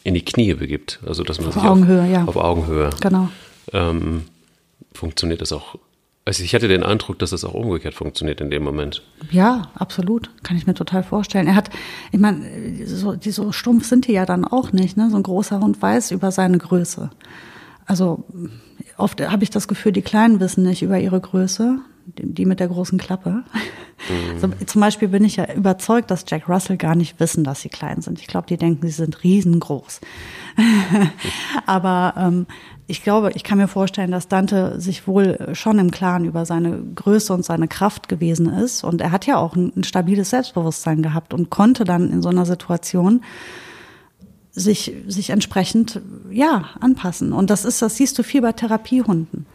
[0.05, 1.01] in die Knie begibt.
[1.07, 2.25] Also dass man auf sich Augenhöhe, auf, ja.
[2.25, 2.91] auf Augenhöhe.
[3.01, 3.29] Genau.
[3.73, 4.25] Ähm,
[4.93, 5.77] funktioniert das auch?
[6.27, 9.03] Also ich hatte den Eindruck, dass das auch umgekehrt funktioniert in dem Moment.
[9.31, 10.31] Ja, absolut.
[10.43, 11.47] Kann ich mir total vorstellen.
[11.47, 11.69] Er hat,
[12.13, 14.97] ich meine, so, die so stumpf sind die ja dann auch nicht.
[14.97, 15.11] Ne?
[15.11, 17.11] So ein großer Hund weiß über seine Größe.
[17.85, 18.25] Also
[18.97, 22.69] oft habe ich das Gefühl, die Kleinen wissen nicht über ihre Größe, die mit der
[22.69, 23.45] großen Klappe.
[24.09, 24.39] Mhm.
[24.39, 27.69] So, zum Beispiel bin ich ja überzeugt, dass Jack Russell gar nicht wissen, dass sie
[27.69, 28.21] klein sind.
[28.21, 30.01] Ich glaube, die denken, sie sind riesengroß.
[31.67, 32.47] Aber ähm,
[32.87, 36.79] ich glaube, ich kann mir vorstellen, dass Dante sich wohl schon im Klaren über seine
[36.95, 38.85] Größe und seine Kraft gewesen ist.
[38.85, 42.29] Und er hat ja auch ein, ein stabiles Selbstbewusstsein gehabt und konnte dann in so
[42.29, 43.23] einer Situation
[44.53, 47.33] sich, sich entsprechend, ja, anpassen.
[47.33, 49.47] Und das ist, das siehst du viel bei Therapiehunden,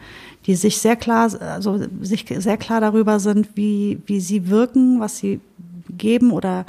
[0.46, 5.18] die sich sehr klar, also sich sehr klar darüber sind, wie, wie sie wirken, was
[5.18, 5.42] sie
[5.90, 6.66] geben oder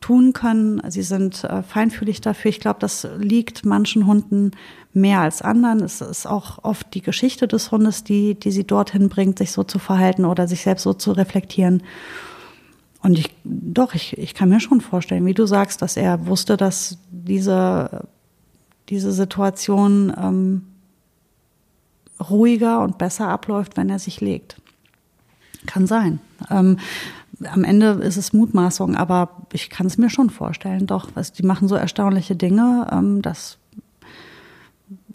[0.00, 0.82] tun können.
[0.88, 2.50] Sie sind äh, feinfühlig dafür.
[2.50, 4.50] Ich glaube, das liegt manchen Hunden
[4.92, 5.80] mehr als anderen.
[5.80, 9.62] Es ist auch oft die Geschichte des Hundes, die, die sie dorthin bringt, sich so
[9.62, 11.82] zu verhalten oder sich selbst so zu reflektieren.
[13.02, 16.56] Und ich, doch, ich, ich kann mir schon vorstellen, wie du sagst, dass er wusste,
[16.56, 18.06] dass diese,
[18.88, 20.62] diese Situation ähm,
[22.30, 24.56] ruhiger und besser abläuft, wenn er sich legt.
[25.66, 26.20] Kann sein.
[26.50, 26.78] Ähm,
[27.44, 30.86] am Ende ist es Mutmaßung, aber ich kann es mir schon vorstellen.
[30.86, 33.58] Doch, was, die machen so erstaunliche Dinge, ähm, dass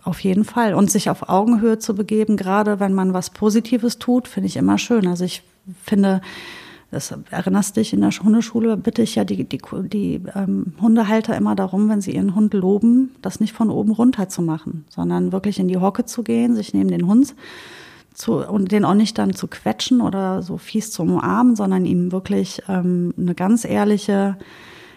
[0.03, 0.73] auf jeden Fall.
[0.73, 4.77] Und sich auf Augenhöhe zu begeben, gerade wenn man was Positives tut, finde ich immer
[4.77, 5.07] schön.
[5.07, 5.43] Also ich
[5.83, 6.21] finde,
[6.91, 11.55] das erinnerst dich, in der Hundeschule bitte ich ja die, die, die ähm, Hundehalter immer
[11.55, 15.59] darum, wenn sie ihren Hund loben, das nicht von oben runter zu machen, sondern wirklich
[15.59, 17.35] in die Hocke zu gehen, sich neben den Hund
[18.15, 22.11] zu, und den auch nicht dann zu quetschen oder so fies zu umarmen, sondern ihm
[22.11, 24.37] wirklich ähm, eine ganz ehrliche,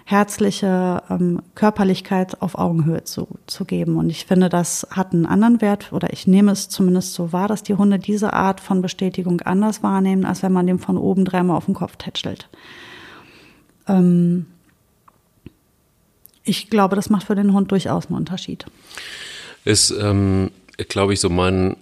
[0.04, 3.96] herzliche ähm, Körperlichkeit auf Augenhöhe zu, zu geben.
[3.96, 7.48] Und ich finde, das hat einen anderen Wert, oder ich nehme es zumindest so wahr,
[7.48, 11.24] dass die Hunde diese Art von Bestätigung anders wahrnehmen, als wenn man dem von oben
[11.24, 12.48] dreimal auf den Kopf tätschelt.
[13.86, 14.46] Ähm
[16.44, 18.66] ich glaube, das macht für den Hund durchaus einen Unterschied.
[19.64, 20.50] Ist, ähm,
[20.88, 21.76] glaube ich, so mein,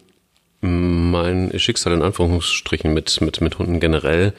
[0.60, 4.34] mein Schicksal in Anführungsstrichen mit, mit, mit Hunden generell,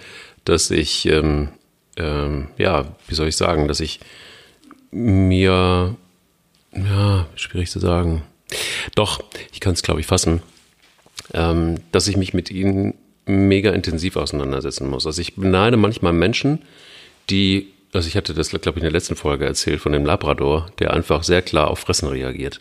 [0.46, 1.50] dass ich ähm,
[1.97, 3.99] ähm, ja, wie soll ich sagen, dass ich
[4.91, 5.95] mir,
[6.73, 8.23] ja, schwierig zu sagen.
[8.95, 10.41] Doch, ich kann es, glaube ich, fassen,
[11.34, 12.93] ähm, dass ich mich mit ihnen
[13.25, 15.06] mega intensiv auseinandersetzen muss.
[15.06, 16.60] Also ich beneide manchmal Menschen,
[17.30, 20.71] die, also ich hatte das, glaube ich, in der letzten Folge erzählt von dem Labrador,
[20.80, 22.60] der einfach sehr klar auf Fressen reagiert.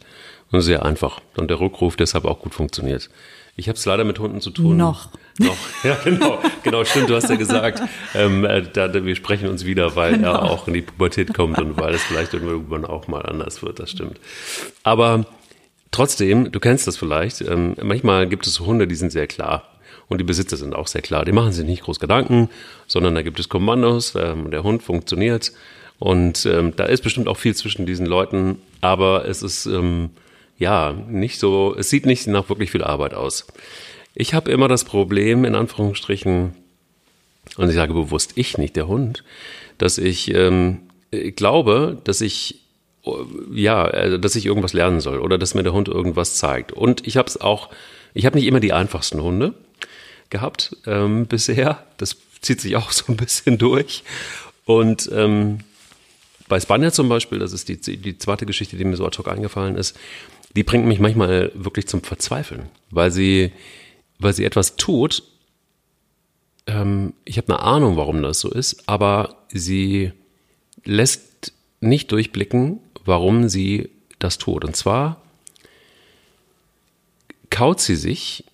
[0.52, 1.20] Und sehr einfach.
[1.36, 3.08] Und der Rückruf deshalb auch gut funktioniert.
[3.54, 4.76] Ich habe es leider mit Hunden zu tun.
[4.76, 5.10] Noch.
[5.40, 6.38] Noch, ja, genau.
[6.62, 7.82] Genau, stimmt, du hast ja gesagt,
[8.14, 10.32] ähm, äh, da, wir sprechen uns wieder, weil genau.
[10.32, 13.78] er auch in die Pubertät kommt und weil es vielleicht irgendwann auch mal anders wird,
[13.78, 14.20] das stimmt.
[14.82, 15.24] Aber
[15.90, 19.66] trotzdem, du kennst das vielleicht, ähm, manchmal gibt es Hunde, die sind sehr klar.
[20.08, 21.24] Und die Besitzer sind auch sehr klar.
[21.24, 22.50] Die machen sich nicht groß Gedanken,
[22.88, 25.52] sondern da gibt es Kommandos, ähm, der Hund funktioniert.
[26.00, 30.10] Und ähm, da ist bestimmt auch viel zwischen diesen Leuten, aber es ist ähm,
[30.58, 33.46] ja, nicht so, es sieht nicht nach wirklich viel Arbeit aus.
[34.20, 36.52] Ich habe immer das Problem, in Anführungsstrichen,
[37.56, 39.24] und ich sage bewusst ich, nicht der Hund,
[39.78, 40.82] dass ich ähm,
[41.36, 42.60] glaube, dass ich
[43.50, 46.70] ja, also, dass ich irgendwas lernen soll oder dass mir der Hund irgendwas zeigt.
[46.70, 47.70] Und ich habe es auch,
[48.12, 49.54] ich habe nicht immer die einfachsten Hunde
[50.28, 51.86] gehabt ähm, bisher.
[51.96, 54.04] Das zieht sich auch so ein bisschen durch.
[54.66, 55.60] Und ähm,
[56.46, 59.28] bei Spanja zum Beispiel, das ist die, die zweite Geschichte, die mir so ad hoc
[59.28, 59.96] eingefallen ist,
[60.56, 63.52] die bringt mich manchmal wirklich zum Verzweifeln, weil sie,
[64.20, 65.24] weil sie etwas tut.
[66.66, 70.12] Ähm, ich habe eine Ahnung, warum das so ist, aber sie
[70.84, 74.64] lässt nicht durchblicken, warum sie das tut.
[74.64, 75.20] Und zwar
[77.48, 78.44] kaut sie sich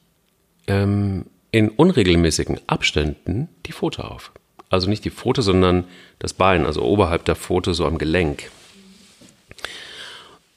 [0.66, 4.32] ähm, in unregelmäßigen Abständen die Pfote auf.
[4.70, 5.84] Also nicht die Pfote, sondern
[6.18, 8.50] das Bein, also oberhalb der Pfote, so am Gelenk.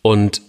[0.01, 0.41] Und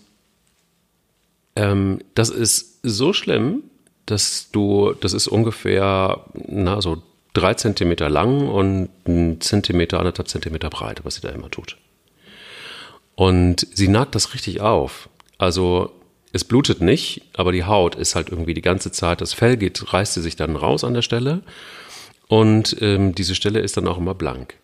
[1.57, 3.64] ähm, das ist so schlimm,
[4.06, 10.70] dass du, das ist ungefähr, na, so drei Zentimeter lang und ein Zentimeter, anderthalb Zentimeter
[10.70, 11.76] breit, was sie da immer tut.
[13.14, 15.08] Und sie nagt das richtig auf.
[15.38, 15.92] Also
[16.32, 19.92] es blutet nicht, aber die Haut ist halt irgendwie die ganze Zeit, das Fell geht,
[19.92, 21.42] reißt sie sich dann raus an der Stelle
[22.28, 24.54] und ähm, diese Stelle ist dann auch immer blank.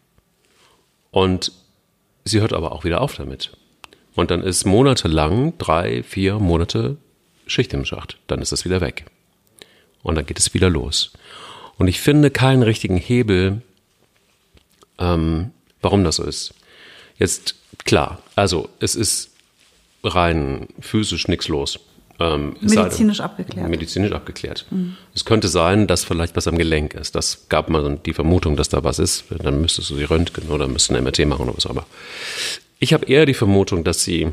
[1.11, 1.53] Und
[2.25, 3.57] sie hört aber auch wieder auf damit.
[4.15, 6.97] Und dann ist monatelang, drei, vier Monate
[7.47, 8.19] Schicht im Schacht.
[8.27, 9.07] Dann ist es wieder weg.
[10.07, 11.13] Und dann geht es wieder los.
[11.79, 13.63] Und ich finde keinen richtigen Hebel,
[14.99, 15.51] ähm,
[15.83, 16.55] warum das so ist.
[17.19, 19.31] Jetzt Klar, also es ist
[20.03, 21.79] rein physisch nichts los.
[22.19, 23.69] Ähm, medizinisch abgeklärt.
[23.69, 24.67] Medizinisch abgeklärt.
[24.71, 24.97] Mhm.
[25.15, 27.15] Es könnte sein, dass vielleicht was am Gelenk ist.
[27.15, 29.25] Das gab mal die Vermutung, dass da was ist.
[29.31, 31.87] Dann müsstest du sie röntgen oder müssten MRT machen oder was auch immer.
[32.79, 34.33] Ich habe eher die Vermutung, dass sie,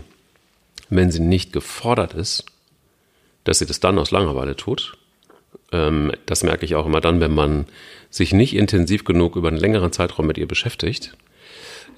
[0.89, 2.45] wenn sie nicht gefordert ist,
[3.43, 4.97] dass sie das dann aus Langeweile tut.
[5.71, 7.65] Ähm, das merke ich auch immer dann, wenn man
[8.09, 11.15] sich nicht intensiv genug über einen längeren Zeitraum mit ihr beschäftigt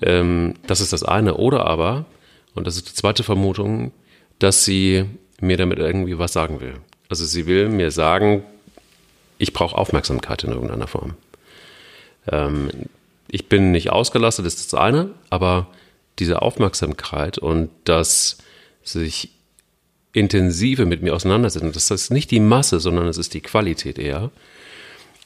[0.01, 1.35] ähm, das ist das eine.
[1.35, 2.05] Oder aber,
[2.53, 3.91] und das ist die zweite Vermutung,
[4.39, 5.05] dass sie
[5.39, 6.75] mir damit irgendwie was sagen will.
[7.09, 8.43] Also sie will mir sagen,
[9.37, 11.15] ich brauche Aufmerksamkeit in irgendeiner Form.
[12.31, 12.69] Ähm,
[13.27, 15.67] ich bin nicht ausgelastet, das ist das eine, aber
[16.19, 18.37] diese Aufmerksamkeit und das
[18.83, 19.31] sich
[20.15, 24.31] intensive mit mir auseinandersetzen, das ist nicht die Masse, sondern es ist die Qualität eher.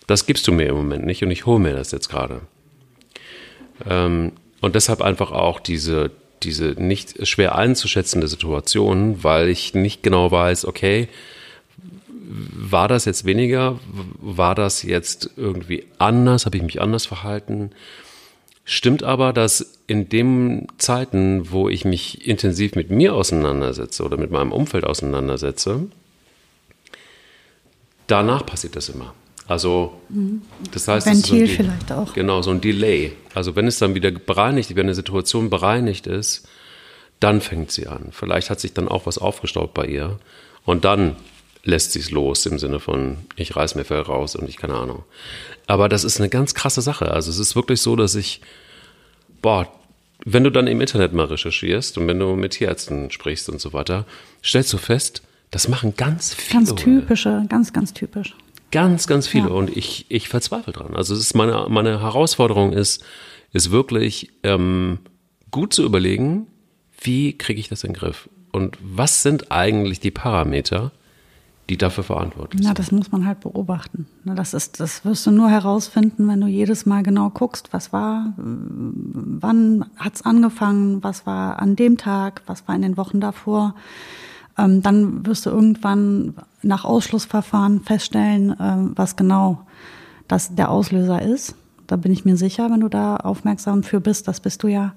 [0.08, 2.41] Das gibst du mir im Moment nicht und ich hole mir das jetzt gerade.
[3.88, 6.12] Ähm, und deshalb einfach auch diese,
[6.43, 11.08] diese nicht schwer einzuschätzende Situation, weil ich nicht genau weiß, okay,
[12.32, 13.80] war das jetzt weniger?
[14.19, 16.45] War das jetzt irgendwie anders?
[16.45, 17.71] Habe ich mich anders verhalten?
[18.71, 24.29] Stimmt aber, dass in den Zeiten, wo ich mich intensiv mit mir auseinandersetze oder mit
[24.29, 25.88] meinem Umfeld auseinandersetze,
[28.05, 29.15] danach passiert das immer.
[29.47, 29.99] Also
[30.71, 32.13] das heißt, Ventil so vielleicht auch.
[32.13, 33.13] Genau, so ein Delay.
[33.34, 36.47] Also wenn es dann wieder bereinigt, wenn eine Situation bereinigt ist,
[37.19, 38.10] dann fängt sie an.
[38.12, 40.19] Vielleicht hat sich dann auch was aufgestaut bei ihr
[40.63, 41.15] und dann
[41.63, 44.76] lässt sie es los im Sinne von, ich reiß mir Fell raus und ich keine
[44.76, 45.04] Ahnung.
[45.67, 47.12] Aber das ist eine ganz krasse Sache.
[47.12, 48.41] Also es ist wirklich so, dass ich,
[49.41, 49.72] boah,
[50.26, 53.74] wenn du dann im Internet mal recherchierst und wenn du mit Tierärzten sprichst und so
[53.74, 54.06] weiter,
[54.43, 56.65] stellst du fest, das machen ganz viele.
[56.65, 58.36] Ganz typische, ganz, ganz typisch.
[58.72, 59.48] Ganz, ganz viele.
[59.48, 59.54] Ja.
[59.54, 60.95] Und ich, ich verzweifle dran.
[60.95, 63.04] Also es ist meine, meine Herausforderung ist,
[63.52, 65.00] ist wirklich ähm,
[65.50, 66.48] gut zu überlegen,
[67.02, 68.30] wie kriege ich das in den Griff?
[68.52, 70.91] Und was sind eigentlich die Parameter,
[71.69, 72.67] die dafür verantwortlich sind?
[72.67, 74.08] Na, das muss man halt beobachten.
[74.25, 78.34] Das, ist, das wirst du nur herausfinden, wenn du jedes Mal genau guckst, was war,
[78.38, 83.75] wann hat's angefangen, was war an dem Tag, was war in den Wochen davor
[84.60, 89.62] ähm, dann wirst du irgendwann nach Ausschlussverfahren feststellen, ähm, was genau
[90.27, 91.55] das der Auslöser ist.
[91.88, 94.93] Da bin ich mir sicher, wenn du da aufmerksam für bist, das bist du ja.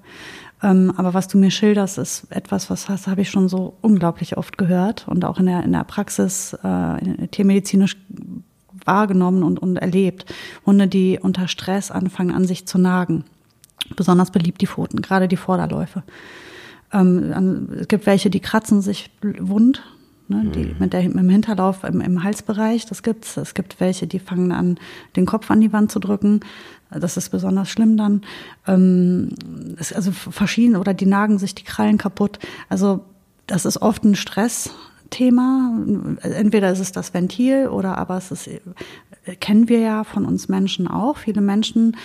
[0.63, 4.57] Ähm, aber was du mir schilderst, ist etwas, was habe ich schon so unglaublich oft
[4.57, 7.97] gehört und auch in der, in der Praxis äh, tiermedizinisch
[8.85, 10.25] wahrgenommen und, und erlebt.
[10.65, 13.25] Hunde, die unter Stress anfangen, an sich zu nagen.
[13.95, 16.03] Besonders beliebt die Pfoten, gerade die Vorderläufe.
[16.93, 19.83] Ähm, es gibt welche, die kratzen sich wund,
[20.29, 20.75] ne, die mhm.
[20.79, 22.85] mit, der, mit dem Hinterlauf im, im Halsbereich.
[22.85, 23.35] Das gibt's.
[23.35, 24.77] Es gibt welche, die fangen an,
[25.15, 26.39] den Kopf an die Wand zu drücken.
[26.99, 28.21] Das ist besonders schlimm dann.
[28.67, 29.29] Ähm,
[29.93, 32.39] also verschieden oder die nagen sich die Krallen kaputt.
[32.69, 33.05] Also
[33.47, 35.71] das ist oft ein Stressthema.
[36.21, 38.49] Entweder ist es das Ventil oder aber es ist,
[39.39, 41.17] kennen wir ja von uns Menschen auch.
[41.17, 41.97] Viele Menschen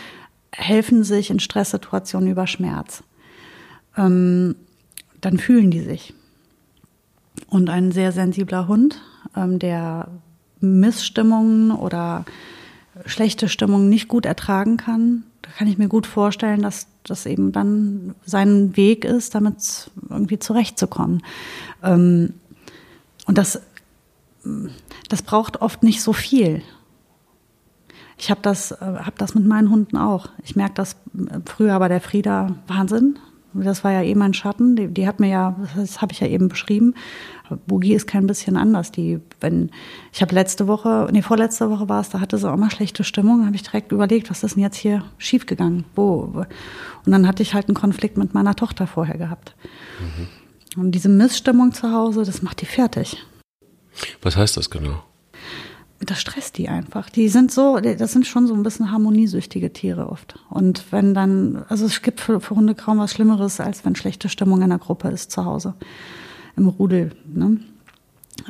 [0.53, 3.03] helfen sich in Stresssituationen über Schmerz.
[3.97, 4.57] Ähm,
[5.21, 6.15] dann fühlen die sich.
[7.49, 9.01] Und ein sehr sensibler Hund,
[9.37, 10.09] ähm, der
[10.61, 12.25] Missstimmungen oder
[13.09, 17.53] schlechte Stimmung nicht gut ertragen kann, da kann ich mir gut vorstellen, dass das eben
[17.53, 21.23] dann sein Weg ist, damit irgendwie zurechtzukommen.
[21.83, 22.35] Ähm,
[23.27, 23.61] und das,
[25.09, 26.63] das braucht oft nicht so viel.
[28.19, 30.29] Ich habe das, äh, hab das mit meinen Hunden auch.
[30.43, 30.97] Ich merke das
[31.47, 33.19] früher bei der Frieda Wahnsinn.
[33.55, 34.77] Das war ja eh mein Schatten.
[34.77, 36.95] Die, die hat mir ja, das habe ich ja eben beschrieben.
[37.67, 38.93] Boogie ist kein bisschen anders.
[38.93, 39.71] Die, wenn,
[40.13, 43.05] ich habe letzte Woche, nee, vorletzte Woche war es, da hatte sie auch mal schlechte
[43.05, 43.41] Stimmung.
[43.41, 45.85] Da habe ich direkt überlegt, was ist denn jetzt hier schiefgegangen?
[45.95, 46.45] Wo?
[47.07, 49.55] Und dann hatte ich halt einen Konflikt mit meiner Tochter vorher gehabt.
[50.01, 50.83] Mhm.
[50.83, 53.17] Und diese Missstimmung zu Hause, das macht die fertig.
[54.23, 55.03] Was heißt das genau?
[56.01, 57.11] Das stresst die einfach.
[57.11, 60.39] Die sind so, das sind schon so ein bisschen harmoniesüchtige Tiere oft.
[60.49, 64.29] Und wenn dann, also es gibt für, für Hunde kaum was Schlimmeres, als wenn schlechte
[64.29, 65.75] Stimmung in der Gruppe ist zu Hause,
[66.57, 67.13] im Rudel.
[67.27, 67.59] Ne?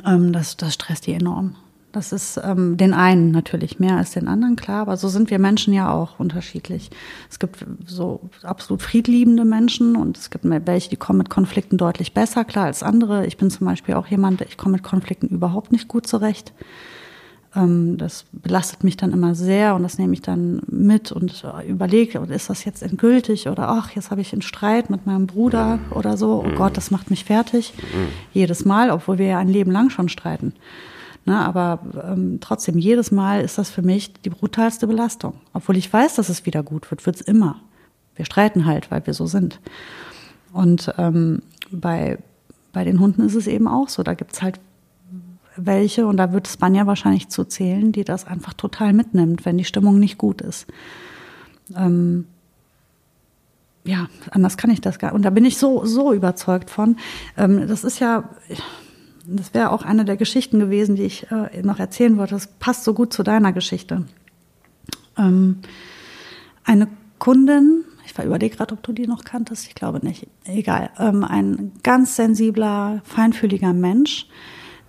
[0.05, 1.55] Ähm, das, das stresst die enorm.
[1.91, 5.39] Das ist ähm, den einen natürlich mehr als den anderen, klar, aber so sind wir
[5.39, 6.91] Menschen ja auch unterschiedlich.
[7.31, 12.13] Es gibt so absolut friedliebende Menschen und es gibt welche, die kommen mit Konflikten deutlich
[12.13, 13.25] besser klar als andere.
[13.25, 16.53] Ich bin zum Beispiel auch jemand, ich komme mit Konflikten überhaupt nicht gut zurecht.
[17.55, 22.19] Ähm, das belastet mich dann immer sehr und das nehme ich dann mit und überlege,
[22.29, 26.17] ist das jetzt endgültig oder ach, jetzt habe ich einen Streit mit meinem Bruder oder
[26.17, 26.43] so.
[26.45, 27.73] Oh Gott, das macht mich fertig.
[28.33, 30.53] Jedes Mal, obwohl wir ja ein Leben lang schon streiten.
[31.25, 35.33] Ne, aber ähm, trotzdem, jedes Mal ist das für mich die brutalste Belastung.
[35.53, 37.57] Obwohl ich weiß, dass es wieder gut wird, wird es immer.
[38.15, 39.59] Wir streiten halt, weil wir so sind.
[40.53, 42.17] Und ähm, bei,
[42.73, 44.01] bei den Hunden ist es eben auch so.
[44.01, 44.59] Da gibt es halt
[45.65, 49.65] welche, und da wird Spanja wahrscheinlich zu zählen, die das einfach total mitnimmt, wenn die
[49.65, 50.67] Stimmung nicht gut ist.
[51.75, 52.25] Ähm,
[53.85, 55.13] ja, anders kann ich das gar.
[55.13, 56.97] Und da bin ich so, so überzeugt von.
[57.37, 58.29] Ähm, das ist ja,
[59.25, 62.35] das wäre auch eine der Geschichten gewesen, die ich äh, noch erzählen wollte.
[62.35, 64.05] Das passt so gut zu deiner Geschichte.
[65.17, 65.59] Ähm,
[66.63, 66.87] eine
[67.19, 70.27] Kundin, ich überlege gerade, ob du die noch kanntest, ich glaube nicht.
[70.45, 70.89] Egal.
[70.97, 74.27] Ähm, ein ganz sensibler, feinfühliger Mensch,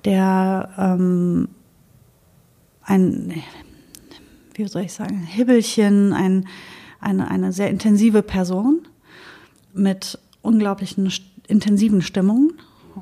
[0.05, 1.49] der ähm,
[2.83, 3.43] ein,
[4.55, 6.49] wie soll ich sagen, Hibbelchen, ein,
[7.01, 8.87] eine, eine sehr intensive Person
[9.73, 11.13] mit unglaublichen
[11.47, 12.55] intensiven Stimmungen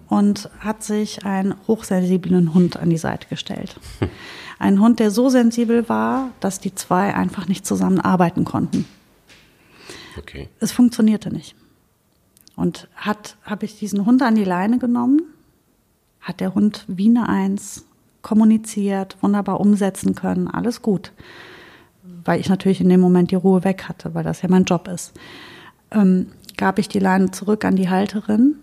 [0.09, 3.79] und hat sich einen hochsensiblen Hund an die Seite gestellt.
[4.61, 8.87] Ein Hund, der so sensibel war, dass die zwei einfach nicht zusammenarbeiten konnten.
[10.19, 10.49] Okay.
[10.59, 11.55] Es funktionierte nicht.
[12.57, 15.23] Und hat, habe ich diesen Hund an die Leine genommen
[16.21, 17.85] hat der Hund wie eine Eins
[18.23, 21.13] kommuniziert, wunderbar umsetzen können, alles gut.
[22.25, 24.89] Weil ich natürlich in dem Moment die Ruhe weg hatte, weil das ja mein Job
[24.89, 25.15] ist.
[25.91, 26.27] Ähm,
[26.57, 28.57] gab ich die Leine zurück an die Halterin,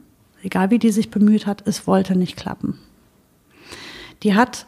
[0.43, 2.77] egal wie die sich bemüht hat, es wollte nicht klappen.
[4.21, 4.67] Die hat,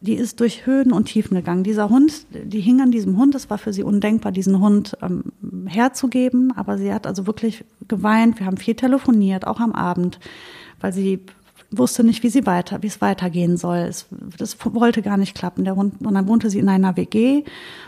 [0.00, 1.64] die ist durch Höhen und Tiefen gegangen.
[1.64, 5.24] Dieser Hund, die hing an diesem Hund, es war für sie undenkbar, diesen Hund ähm,
[5.66, 8.38] herzugeben, aber sie hat also wirklich geweint.
[8.38, 10.20] Wir haben viel telefoniert, auch am Abend,
[10.80, 11.20] weil sie
[11.70, 13.78] wusste nicht, wie sie weiter, wie es weitergehen soll.
[13.78, 15.64] Es, das wollte gar nicht klappen.
[15.64, 17.44] Der Hund, und dann wohnte sie in einer WG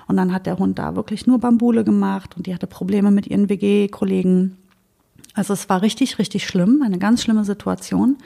[0.07, 3.27] und dann hat der Hund da wirklich nur Bambule gemacht und die hatte Probleme mit
[3.27, 4.57] ihren WG-Kollegen.
[5.35, 8.19] Also es war richtig, richtig schlimm, eine ganz schlimme Situation.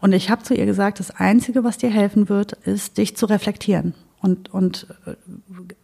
[0.00, 3.26] Und ich habe zu ihr gesagt, das Einzige, was dir helfen wird, ist, dich zu
[3.26, 3.94] reflektieren.
[4.20, 4.86] Und, und,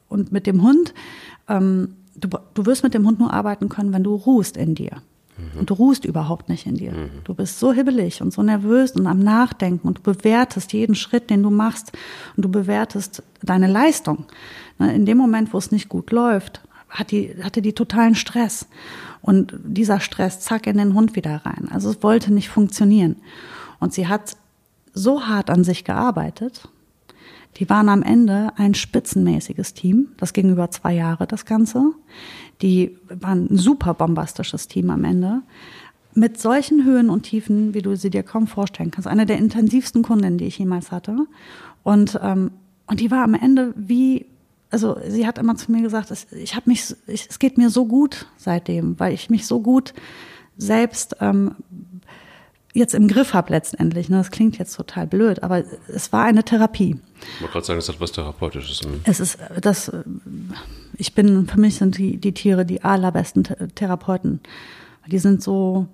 [0.09, 0.95] und mit dem Hund,
[1.49, 5.03] ähm, du, du wirst mit dem Hund nur arbeiten können, wenn du ruhst in dir.
[5.37, 5.61] Mhm.
[5.61, 6.93] Und du ruhst überhaupt nicht in dir.
[6.93, 7.11] Mhm.
[7.25, 11.31] Du bist so hibbelig und so nervös und am Nachdenken und du bewertest jeden Schritt,
[11.31, 11.93] den du machst
[12.37, 14.27] und du bewertest deine Leistung.
[14.79, 18.67] Ne, in dem Moment, wo es nicht gut läuft, hat die, hatte die totalen Stress.
[19.23, 21.69] Und dieser Stress, zack, in den Hund wieder rein.
[21.71, 23.17] Also es wollte nicht funktionieren.
[23.79, 24.37] Und sie hat
[24.93, 26.69] so hart an sich gearbeitet.
[27.57, 30.09] Die waren am Ende ein spitzenmäßiges Team.
[30.17, 31.93] Das ging über zwei Jahre, das Ganze.
[32.63, 35.43] Die waren ein super bombastisches Team am Ende.
[36.15, 39.09] Mit solchen Höhen und Tiefen, wie du sie dir kaum vorstellen kannst.
[39.09, 41.27] Eine der intensivsten Kundinnen, die ich jemals hatte.
[41.83, 42.53] Und, ähm,
[42.87, 44.27] und die war am Ende wie,
[44.71, 47.71] also sie hat immer zu mir gesagt, es, ich habe mich, ich, es geht mir
[47.71, 49.95] so gut seitdem, weil ich mich so gut
[50.57, 51.57] selbst ähm,
[52.73, 54.09] jetzt im Griff habe letztendlich.
[54.09, 54.17] Ne?
[54.17, 56.97] Das klingt jetzt total blöd, aber es war eine Therapie.
[57.37, 58.83] Ich wollte gerade sagen, es hat was Therapeutisches.
[58.83, 59.01] Ne?
[59.05, 59.93] Es ist das,
[60.97, 63.45] ich bin, für mich sind die, die Tiere die allerbesten
[63.75, 64.41] Therapeuten.
[65.07, 65.87] Die sind so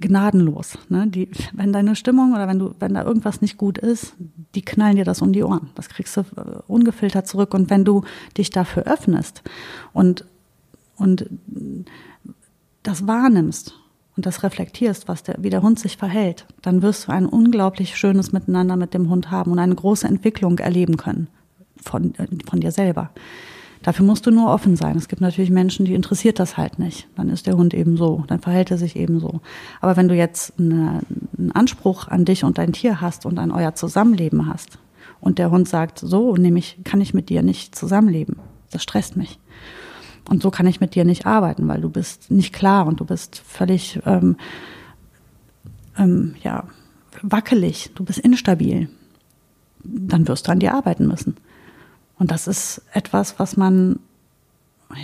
[0.00, 0.78] gnadenlos.
[0.88, 1.06] Ne?
[1.06, 4.14] Die, wenn deine Stimmung oder wenn du, wenn da irgendwas nicht gut ist,
[4.54, 5.70] die knallen dir das um die Ohren.
[5.74, 7.54] Das kriegst du äh, ungefiltert zurück.
[7.54, 8.04] Und wenn du
[8.36, 9.42] dich dafür öffnest
[9.92, 10.24] und,
[10.96, 11.28] und
[12.82, 13.74] das wahrnimmst
[14.16, 17.96] und das reflektierst, was der, wie der Hund sich verhält, dann wirst du ein unglaublich
[17.96, 21.28] schönes Miteinander mit dem Hund haben und eine große Entwicklung erleben können.
[21.82, 22.14] von,
[22.48, 23.10] von dir selber.
[23.82, 24.96] Dafür musst du nur offen sein.
[24.96, 27.06] Es gibt natürlich Menschen, die interessiert das halt nicht.
[27.14, 29.40] Dann ist der Hund eben so, dann verhält er sich eben so.
[29.80, 31.00] Aber wenn du jetzt eine,
[31.38, 34.78] einen Anspruch an dich und dein Tier hast und an euer Zusammenleben hast
[35.20, 38.36] und der Hund sagt, so nämlich kann ich mit dir nicht zusammenleben,
[38.72, 39.38] das stresst mich.
[40.28, 43.04] Und so kann ich mit dir nicht arbeiten, weil du bist nicht klar und du
[43.04, 44.36] bist völlig ähm,
[45.98, 46.64] ähm, ja,
[47.22, 48.88] wackelig, du bist instabil.
[49.82, 51.36] Dann wirst du an dir arbeiten müssen.
[52.18, 54.00] Und das ist etwas, was man,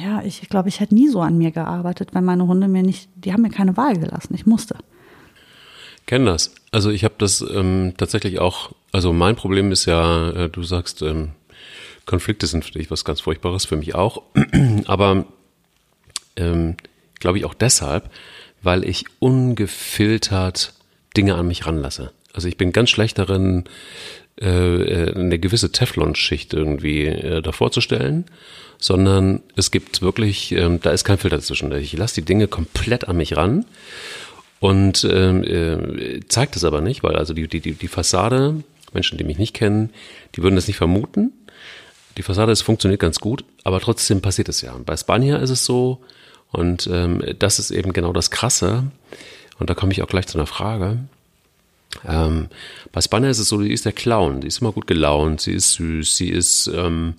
[0.02, 3.08] ja, ich glaube, ich hätte nie so an mir gearbeitet, wenn meine Hunde mir nicht,
[3.14, 4.34] die haben mir keine Wahl gelassen.
[4.34, 4.76] Ich musste.
[6.06, 6.54] Kenn das.
[6.72, 11.02] Also ich habe das ähm, tatsächlich auch, also mein Problem ist ja, äh, du sagst,
[11.02, 11.30] ähm,
[12.06, 14.22] Konflikte sind für dich was ganz Furchtbares, für mich auch.
[14.86, 15.26] Aber
[16.36, 16.76] ähm,
[17.20, 18.10] glaube ich auch deshalb,
[18.62, 20.74] weil ich ungefiltert
[21.16, 22.12] Dinge an mich ranlasse.
[22.32, 23.64] Also ich bin ganz schlecht darin,
[24.40, 28.24] äh, äh, eine gewisse Teflonschicht irgendwie äh, davor zu stellen,
[28.78, 31.70] sondern es gibt wirklich, ähm, da ist kein Filter dazwischen.
[31.72, 33.66] Ich lasse die Dinge komplett an mich ran
[34.58, 39.24] und ähm, äh, zeigt es aber nicht, weil also die, die, die Fassade, Menschen, die
[39.24, 39.90] mich nicht kennen,
[40.34, 41.32] die würden das nicht vermuten.
[42.16, 44.72] Die Fassade, es funktioniert ganz gut, aber trotzdem passiert es ja.
[44.72, 46.00] Und bei Spanier ist es so,
[46.50, 48.84] und ähm, das ist eben genau das Krasse.
[49.58, 50.98] Und da komme ich auch gleich zu einer Frage.
[52.06, 52.48] Ähm,
[52.90, 55.52] bei Spanner ist es so, die ist der Clown, die ist immer gut gelaunt, sie
[55.52, 57.14] ist süß, sie ist ähm,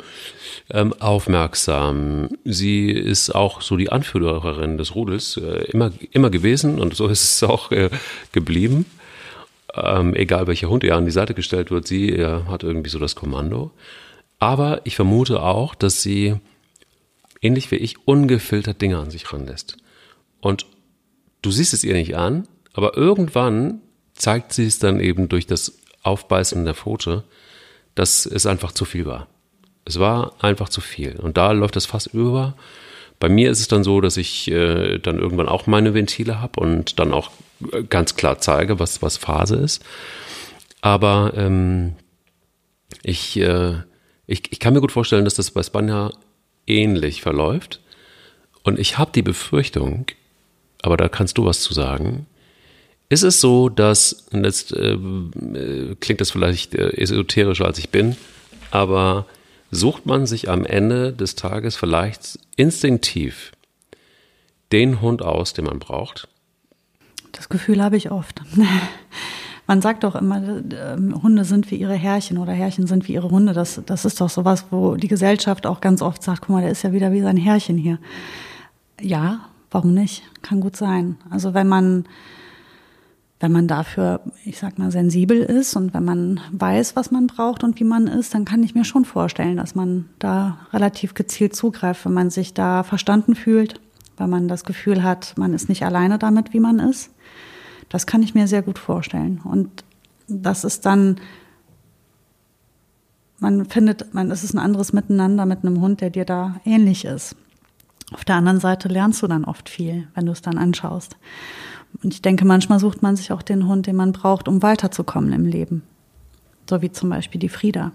[0.69, 6.95] ähm, aufmerksam, sie ist auch so die Anführerin des Rudels, äh, immer, immer gewesen und
[6.95, 7.89] so ist es auch äh,
[8.31, 8.85] geblieben.
[9.75, 12.99] Ähm, egal welcher Hund ihr an die Seite gestellt wird, sie äh, hat irgendwie so
[12.99, 13.71] das Kommando.
[14.43, 16.35] Aber ich vermute auch, dass sie,
[17.39, 19.77] ähnlich wie ich, ungefiltert Dinge an sich ranlässt.
[20.41, 20.65] Und
[21.41, 23.79] du siehst es ihr nicht an, aber irgendwann
[24.15, 27.23] zeigt sie es dann eben durch das Aufbeißen der Pfote,
[27.95, 29.27] dass es einfach zu viel war.
[29.85, 31.17] Es war einfach zu viel.
[31.21, 32.57] Und da läuft das fast über.
[33.21, 36.59] Bei mir ist es dann so, dass ich äh, dann irgendwann auch meine Ventile habe
[36.59, 37.31] und dann auch
[37.71, 39.85] äh, ganz klar zeige, was, was Phase ist.
[40.81, 41.95] Aber ähm,
[43.03, 43.75] ich, äh,
[44.27, 46.11] ich, ich kann mir gut vorstellen, dass das bei Spanja
[46.67, 47.79] ähnlich verläuft.
[48.63, 50.05] Und ich habe die Befürchtung,
[50.81, 52.25] aber da kannst du was zu sagen,
[53.09, 54.97] ist es so, dass, und jetzt äh,
[55.99, 58.15] klingt das vielleicht äh, esoterischer als ich bin,
[58.71, 59.25] aber
[59.71, 63.51] sucht man sich am Ende des Tages vielleicht instinktiv
[64.71, 66.27] den Hund aus, den man braucht?
[67.33, 68.41] Das Gefühl habe ich oft.
[69.65, 73.29] Man sagt doch immer, äh, Hunde sind wie ihre Herrchen oder Herrchen sind wie ihre
[73.29, 73.53] Hunde.
[73.53, 76.71] Das, das ist doch sowas, wo die Gesellschaft auch ganz oft sagt, guck mal, der
[76.71, 77.99] ist ja wieder wie sein Herrchen hier.
[78.99, 79.41] Ja,
[79.71, 80.23] warum nicht?
[80.41, 81.17] Kann gut sein.
[81.29, 82.05] Also wenn man
[83.43, 87.65] wenn man dafür, ich sag mal, sensibel ist und wenn man weiß, was man braucht
[87.65, 91.53] und wie man ist, dann kann ich mir schon vorstellen, dass man da relativ gezielt
[91.53, 93.81] zugreift, wenn man sich da verstanden fühlt,
[94.15, 97.11] weil man das Gefühl hat, man ist nicht alleine damit, wie man ist.
[97.93, 99.39] Das kann ich mir sehr gut vorstellen.
[99.43, 99.83] Und
[100.27, 101.17] das ist dann,
[103.37, 107.05] man findet, man, es ist ein anderes Miteinander mit einem Hund, der dir da ähnlich
[107.05, 107.35] ist.
[108.11, 111.17] Auf der anderen Seite lernst du dann oft viel, wenn du es dann anschaust.
[112.01, 115.31] Und ich denke, manchmal sucht man sich auch den Hund, den man braucht, um weiterzukommen
[115.31, 115.83] im Leben.
[116.67, 117.91] So wie zum Beispiel die Frieda.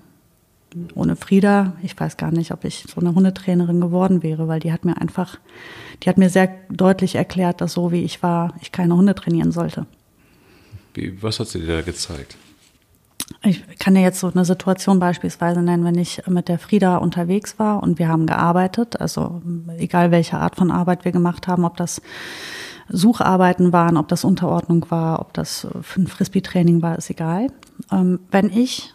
[0.95, 4.73] Ohne Frieda, ich weiß gar nicht, ob ich so eine Hundetrainerin geworden wäre, weil die
[4.73, 5.39] hat mir einfach,
[6.03, 9.51] die hat mir sehr deutlich erklärt, dass so wie ich war, ich keine Hunde trainieren
[9.51, 9.87] sollte.
[10.95, 12.37] Wie, was hat sie dir da gezeigt?
[13.45, 17.59] Ich kann dir jetzt so eine Situation beispielsweise nennen, wenn ich mit der Frieda unterwegs
[17.59, 19.43] war und wir haben gearbeitet, also
[19.79, 22.01] egal welche Art von Arbeit wir gemacht haben, ob das
[22.89, 25.67] Sucharbeiten waren, ob das Unterordnung war, ob das
[25.97, 27.49] ein Frisbee-Training war, ist egal.
[27.93, 28.95] Ähm, wenn ich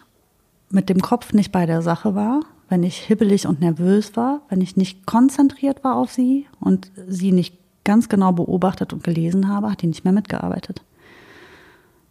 [0.74, 4.60] mit dem Kopf nicht bei der Sache war, wenn ich hibbelig und nervös war, wenn
[4.60, 9.70] ich nicht konzentriert war auf sie und sie nicht ganz genau beobachtet und gelesen habe,
[9.70, 10.82] hat die nicht mehr mitgearbeitet.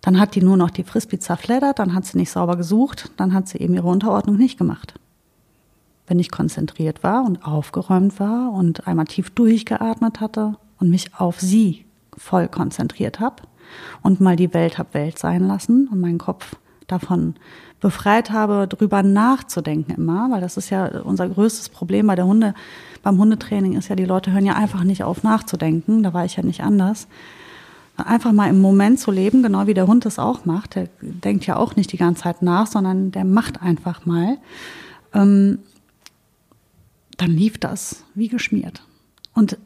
[0.02, 3.34] Dann hat die nur noch die Frisbee zerfleddert, dann hat sie nicht sauber gesucht, dann
[3.34, 4.94] hat sie eben ihre Unterordnung nicht gemacht.
[6.08, 11.40] Wenn ich konzentriert war und aufgeräumt war und einmal tief durchgeatmet hatte, und mich auf
[11.40, 11.86] sie
[12.18, 13.44] voll konzentriert habe
[14.02, 16.58] und mal die Welt hab Welt sein lassen und meinen Kopf
[16.88, 17.36] davon
[17.84, 22.56] befreit habe, drüber nachzudenken immer, weil das ist ja unser größtes Problem bei der Hunde,
[23.04, 26.38] beim Hundetraining ist ja, die Leute hören ja einfach nicht auf nachzudenken, da war ich
[26.38, 27.08] ja nicht anders.
[27.98, 30.76] Einfach mal im Moment zu leben, genau wie der Hund das auch macht.
[30.76, 34.38] Der denkt ja auch nicht die ganze Zeit nach, sondern der macht einfach mal.
[35.14, 35.60] Ähm,
[37.18, 38.82] dann lief das wie geschmiert.
[39.36, 39.58] Und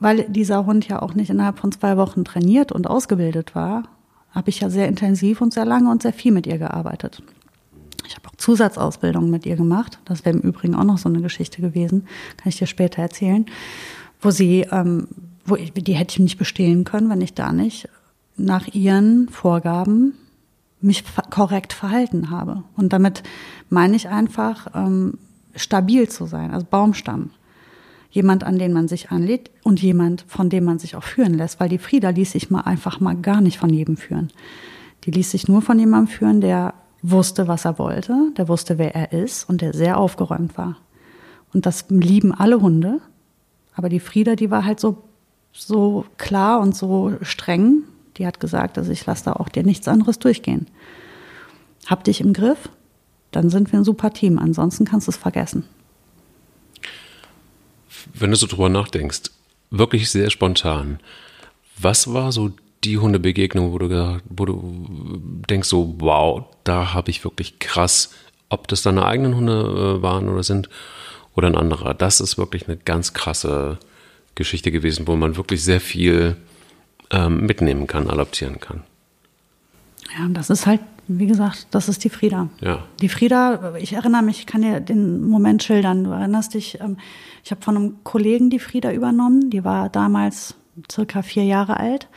[0.00, 3.84] weil dieser Hund ja auch nicht innerhalb von zwei Wochen trainiert und ausgebildet war,
[4.32, 7.22] habe ich ja sehr intensiv und sehr lange und sehr viel mit ihr gearbeitet.
[8.10, 10.00] Ich habe auch Zusatzausbildung mit ihr gemacht.
[10.04, 12.06] Das wäre im Übrigen auch noch so eine Geschichte gewesen,
[12.36, 13.46] kann ich dir später erzählen,
[14.20, 15.06] wo sie, ähm,
[15.44, 17.88] wo ich, die hätte ich nicht bestehen können, wenn ich da nicht
[18.36, 20.14] nach ihren Vorgaben
[20.80, 22.64] mich korrekt verhalten habe.
[22.76, 23.22] Und damit
[23.68, 25.18] meine ich einfach, ähm,
[25.54, 27.30] stabil zu sein, also Baumstamm.
[28.10, 31.60] Jemand, an den man sich anlädt und jemand, von dem man sich auch führen lässt,
[31.60, 34.32] weil die Frieda ließ sich mal einfach mal gar nicht von jedem führen.
[35.04, 38.94] Die ließ sich nur von jemandem führen, der wusste, was er wollte, der wusste, wer
[38.94, 40.76] er ist und der sehr aufgeräumt war.
[41.52, 43.00] Und das lieben alle Hunde.
[43.74, 45.02] Aber die Frieda, die war halt so,
[45.52, 47.84] so klar und so streng.
[48.16, 50.66] Die hat gesagt, also ich lasse da auch dir nichts anderes durchgehen.
[51.86, 52.68] Hab dich im Griff,
[53.30, 54.38] dann sind wir ein super Team.
[54.38, 55.64] Ansonsten kannst du es vergessen.
[58.14, 59.30] Wenn du so drüber nachdenkst,
[59.70, 61.00] wirklich sehr spontan,
[61.78, 62.50] was war so
[62.84, 68.10] die Hundebegegnung, wo du, wo du denkst so, wow, da habe ich wirklich krass,
[68.48, 70.68] ob das deine eigenen Hunde äh, waren oder sind
[71.34, 71.94] oder ein anderer.
[71.94, 73.78] Das ist wirklich eine ganz krasse
[74.34, 76.36] Geschichte gewesen, wo man wirklich sehr viel
[77.10, 78.82] ähm, mitnehmen kann, adaptieren kann.
[80.18, 82.48] Ja, das ist halt, wie gesagt, das ist die Frieda.
[82.60, 82.84] Ja.
[83.00, 86.04] Die Frieda, ich erinnere mich, ich kann dir den Moment schildern.
[86.04, 86.96] Du erinnerst dich, ähm,
[87.44, 89.50] ich habe von einem Kollegen die Frieda übernommen.
[89.50, 90.54] Die war damals
[90.90, 92.08] circa vier Jahre alt.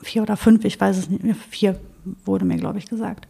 [0.00, 1.22] Vier oder fünf, ich weiß es nicht.
[1.50, 1.78] Vier
[2.24, 3.26] wurde mir, glaube ich, gesagt.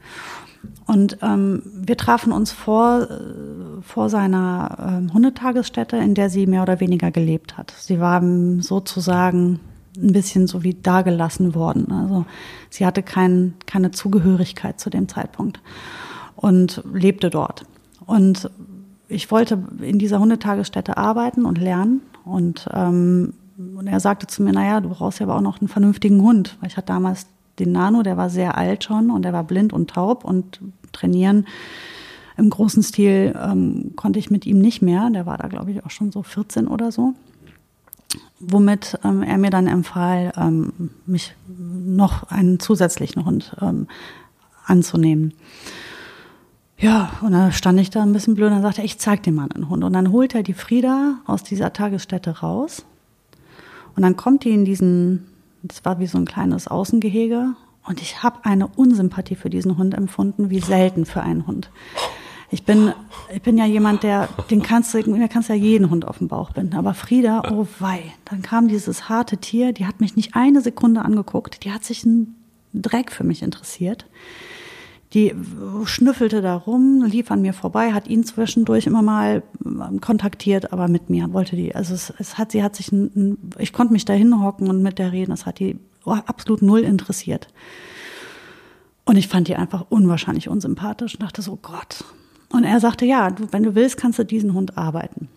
[0.87, 6.63] Und ähm, wir trafen uns vor, äh, vor seiner ähm, Hundetagesstätte, in der sie mehr
[6.63, 7.73] oder weniger gelebt hat.
[7.79, 8.23] Sie war
[8.61, 9.61] sozusagen
[9.97, 11.91] ein bisschen so wie dagelassen worden.
[11.93, 12.27] Also
[12.71, 15.61] sie hatte kein, keine Zugehörigkeit zu dem Zeitpunkt
[16.37, 17.65] und lebte dort.
[18.07, 18.51] Und
[19.09, 22.03] ich wollte in dieser Hundetagesstätte arbeiten und lernen.
[22.25, 25.69] Und, ähm, und er sagte zu mir, naja, du brauchst ja aber auch noch einen
[25.69, 26.57] vernünftigen Hund.
[26.61, 27.27] Weil ich hatte damals
[27.59, 30.61] den Nano, der war sehr alt schon und der war blind und taub und
[30.93, 31.47] trainieren
[32.37, 35.11] im großen Stil ähm, konnte ich mit ihm nicht mehr.
[35.11, 37.15] Der war da, glaube ich, auch schon so 14 oder so
[38.41, 43.89] womit ähm, er mir dann empfahl, ähm, mich noch einen zusätzlichen Hund ähm,
[44.65, 45.35] anzunehmen.
[46.79, 49.49] Ja, und dann stand ich da ein bisschen blöd und sagte, ich zeig dir mal
[49.53, 49.83] einen Hund.
[49.83, 52.85] Und dann holt er die Frieda aus dieser Tagesstätte raus.
[53.99, 55.27] Und dann kommt die in diesen,
[55.65, 57.57] das war wie so ein kleines Außengehege.
[57.85, 61.73] Und ich habe eine Unsympathie für diesen Hund empfunden, wie selten für einen Hund.
[62.49, 62.93] Ich bin,
[63.35, 66.29] ich bin ja jemand, der, den kannst du, mir kannst ja jeden Hund auf den
[66.29, 66.77] Bauch binden.
[66.77, 71.03] Aber Frieda, oh wei, dann kam dieses harte Tier, die hat mich nicht eine Sekunde
[71.03, 72.37] angeguckt, die hat sich einen
[72.73, 74.07] Dreck für mich interessiert.
[75.15, 75.35] Die
[75.85, 80.87] schnüffelte da rum, lief an mir vorbei, hat ihn zwischendurch immer mal ähm, kontaktiert, aber
[80.89, 84.05] mit mir wollte die, also es, es hat, sie hat sich, ein, ich konnte mich
[84.05, 87.49] da hinhocken und mit der reden, das hat die absolut null interessiert.
[89.07, 92.05] Und ich fand die einfach unwahrscheinlich unsympathisch und dachte so, Gott,
[92.51, 95.29] und er sagte, ja, du, wenn du willst, kannst du diesen Hund arbeiten.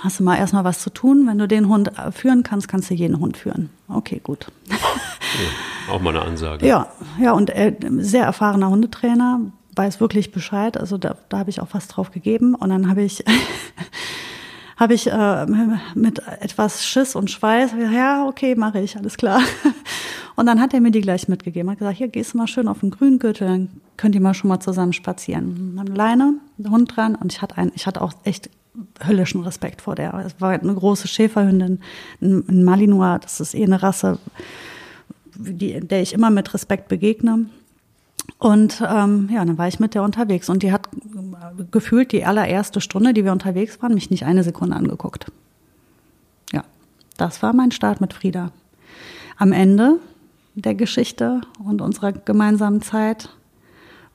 [0.00, 1.26] Hast du mal erstmal was zu tun?
[1.26, 3.70] Wenn du den Hund äh, führen kannst, kannst du jeden Hund führen.
[3.88, 4.50] Okay, gut.
[4.68, 4.76] Ja,
[5.90, 6.66] auch mal eine Ansage.
[6.66, 6.88] Ja,
[7.20, 9.40] ja, und er, sehr erfahrener Hundetrainer,
[9.74, 10.76] weiß wirklich Bescheid.
[10.76, 12.54] Also da, da habe ich auch was drauf gegeben.
[12.54, 13.24] Und dann habe ich,
[14.76, 15.46] habe ich äh,
[15.94, 19.40] mit etwas Schiss und Schweiß, ja, okay, mache ich, alles klar.
[20.34, 21.70] Und dann hat er mir die gleich mitgegeben.
[21.70, 23.68] Hat gesagt, hier gehst du mal schön auf den Grüngürtel, dann
[23.98, 25.74] könnt ihr mal schon mal zusammen spazieren.
[25.76, 26.34] Dann Leine,
[26.66, 28.48] Hund dran und ich hatte einen, ich hatte auch echt
[29.06, 30.14] höllischen Respekt vor der.
[30.26, 31.80] Es war eine große Schäferhündin,
[32.20, 34.18] ein Malinois, das ist eh eine Rasse,
[35.36, 37.46] die, der ich immer mit Respekt begegne.
[38.38, 40.88] Und ähm, ja, dann war ich mit der unterwegs und die hat
[41.70, 45.26] gefühlt die allererste Stunde, die wir unterwegs waren, mich nicht eine Sekunde angeguckt.
[46.52, 46.64] Ja,
[47.16, 48.52] das war mein Start mit Frieda.
[49.38, 49.98] Am Ende
[50.54, 53.30] der Geschichte und unserer gemeinsamen Zeit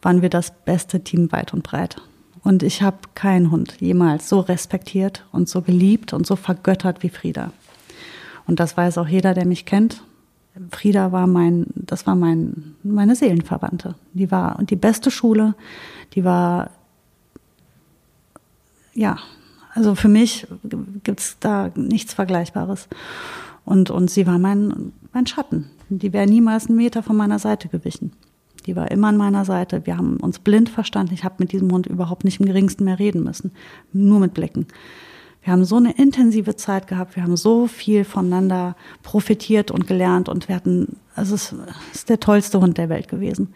[0.01, 2.01] waren wir das beste Team weit und breit.
[2.43, 7.09] Und ich habe keinen Hund jemals so respektiert und so geliebt und so vergöttert wie
[7.09, 7.51] Frieda.
[8.45, 10.01] Und das weiß auch jeder, der mich kennt.
[10.71, 13.95] Frieda war mein, das war mein, meine Seelenverwandte.
[14.13, 15.55] Die war und die beste Schule.
[16.13, 16.71] Die war,
[18.93, 19.17] ja,
[19.73, 20.47] also für mich
[21.03, 22.87] gibt's da nichts Vergleichbares.
[23.65, 25.69] Und, und sie war mein, mein Schatten.
[25.89, 28.13] Die wäre niemals einen Meter von meiner Seite gewichen.
[28.65, 29.85] Die war immer an meiner Seite.
[29.85, 31.13] Wir haben uns blind verstanden.
[31.13, 33.51] Ich habe mit diesem Hund überhaupt nicht im geringsten mehr reden müssen.
[33.93, 34.67] Nur mit Blicken.
[35.47, 37.15] Wir haben so eine intensive Zeit gehabt.
[37.15, 40.27] Wir haben so viel voneinander profitiert und gelernt.
[40.27, 41.55] Und wir hatten, also es
[41.93, 43.53] ist der tollste Hund der Welt gewesen.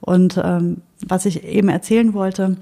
[0.00, 2.56] Und ähm, was ich eben erzählen wollte,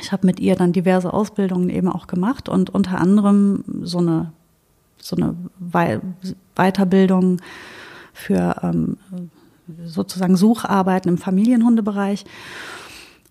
[0.00, 4.30] ich habe mit ihr dann diverse Ausbildungen eben auch gemacht und unter anderem so eine
[4.98, 5.34] so eine
[6.54, 7.40] Weiterbildung
[8.12, 8.96] für ähm,
[9.86, 12.24] sozusagen Sucharbeiten im Familienhundebereich.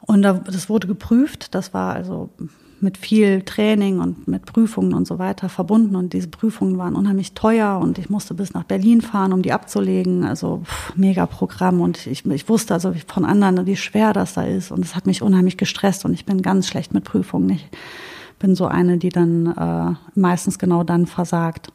[0.02, 1.56] Und Und das wurde geprüft.
[1.56, 2.32] Das war also
[2.84, 5.96] mit viel Training und mit Prüfungen und so weiter verbunden.
[5.96, 9.54] Und diese Prüfungen waren unheimlich teuer und ich musste bis nach Berlin fahren, um die
[9.54, 10.24] abzulegen.
[10.26, 10.62] Also
[10.96, 11.82] mega Programm.
[11.82, 14.72] Und ich, ich wusste also von anderen, wie schwer das da ist.
[14.72, 17.50] Und es hat mich unheimlich gestresst und ich bin ganz schlecht mit Prüfungen.
[17.52, 17.68] Ich
[18.38, 21.72] bin so eine, die dann äh, meistens genau dann versagt.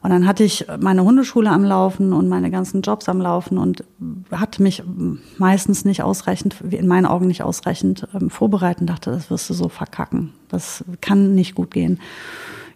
[0.00, 3.84] Und dann hatte ich meine Hundeschule am Laufen und meine ganzen Jobs am Laufen und
[4.30, 4.82] hatte mich
[5.38, 9.54] meistens nicht ausreichend, in meinen Augen nicht ausreichend ähm, vorbereitet und dachte, das wirst du
[9.54, 10.32] so verkacken.
[10.48, 11.98] Das kann nicht gut gehen.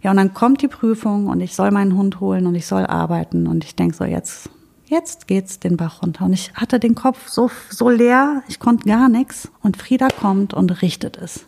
[0.02, 2.86] Ja, und dann kommt die Prüfung und ich soll meinen Hund holen und ich soll
[2.86, 4.50] arbeiten und ich denke so, jetzt,
[4.86, 6.24] jetzt geht's den Bach runter.
[6.24, 10.54] Und ich hatte den Kopf so, so leer, ich konnte gar nichts und Frieda kommt
[10.54, 11.46] und richtet es.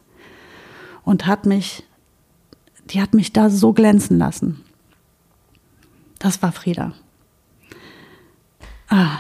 [1.03, 1.85] Und hat mich,
[2.91, 4.64] die hat mich da so glänzen lassen.
[6.25, 6.95] Das war Frieda.
[8.89, 9.19] Ah,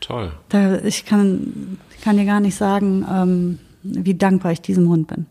[0.00, 0.32] Toll.
[0.48, 5.26] Da, ich kann, kann dir gar nicht sagen, ähm, wie dankbar ich diesem Hund bin.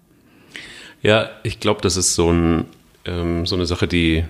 [1.01, 2.67] Ja, ich glaube, das ist so, ein,
[3.03, 4.24] ähm, so eine Sache, die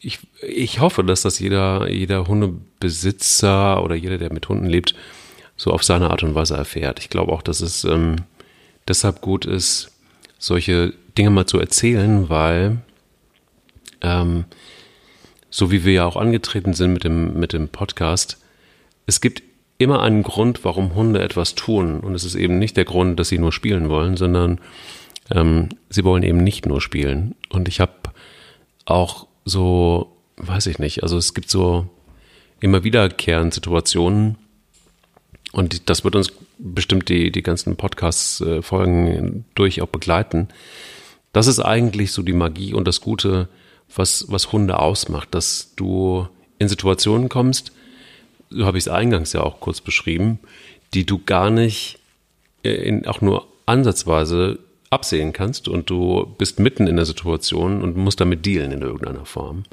[0.00, 4.94] ich, ich hoffe, dass das jeder, jeder Hundebesitzer oder jeder, der mit Hunden lebt,
[5.58, 7.00] so auf seine Art und Weise erfährt.
[7.00, 8.16] Ich glaube auch, dass es ähm,
[8.88, 9.92] deshalb gut ist,
[10.38, 12.78] solche Dinge mal zu erzählen, weil
[14.00, 14.46] ähm,
[15.52, 18.38] so wie wir ja auch angetreten sind mit dem, mit dem Podcast,
[19.06, 19.42] es gibt
[19.78, 22.00] immer einen Grund, warum Hunde etwas tun.
[22.00, 24.60] Und es ist eben nicht der Grund, dass sie nur spielen wollen, sondern
[25.30, 27.34] ähm, sie wollen eben nicht nur spielen.
[27.50, 27.92] Und ich habe
[28.86, 31.86] auch so, weiß ich nicht, also es gibt so
[32.60, 34.38] immer wiederkehrende Situationen,
[35.52, 40.48] und das wird uns bestimmt die, die ganzen Podcast-Folgen äh, durch auch begleiten.
[41.34, 43.48] Das ist eigentlich so die Magie und das Gute
[43.94, 46.28] was, was Hunde ausmacht, dass du
[46.58, 47.72] in Situationen kommst,
[48.50, 50.38] so habe ich es eingangs ja auch kurz beschrieben,
[50.94, 51.98] die du gar nicht
[52.62, 54.58] äh, in, auch nur ansatzweise
[54.90, 59.24] absehen kannst und du bist mitten in der Situation und musst damit dealen in irgendeiner
[59.24, 59.64] Form.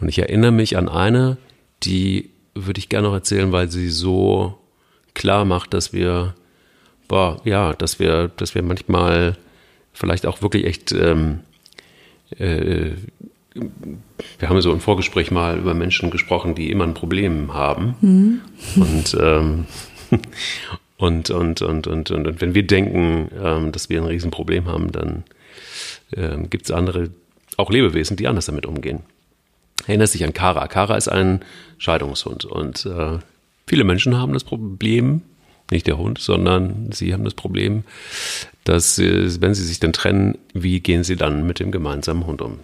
[0.00, 1.36] Und ich erinnere mich an eine,
[1.84, 4.58] die würde ich gerne noch erzählen, weil sie so
[5.14, 6.34] klar macht, dass wir,
[7.06, 9.36] boah, ja, dass wir, dass wir manchmal
[9.92, 11.40] vielleicht auch wirklich echt ähm,
[12.38, 12.92] äh,
[14.38, 17.94] wir haben so im Vorgespräch mal über Menschen gesprochen, die immer ein Problem haben.
[18.00, 18.40] Mhm.
[18.76, 19.66] Und, ähm,
[20.98, 24.92] und, und, und, und, und, und, wenn wir denken, ähm, dass wir ein Riesenproblem haben,
[24.92, 25.24] dann
[26.14, 27.10] ähm, gibt es andere,
[27.56, 29.00] auch Lebewesen, die anders damit umgehen.
[29.86, 30.66] Erinnerst dich an Kara.
[30.68, 31.40] Kara ist ein
[31.78, 33.18] Scheidungshund und äh,
[33.66, 35.22] viele Menschen haben das Problem,
[35.70, 37.84] nicht der Hund, sondern sie haben das Problem,
[38.64, 42.60] dass, wenn sie sich dann trennen, wie gehen sie dann mit dem gemeinsamen Hund um?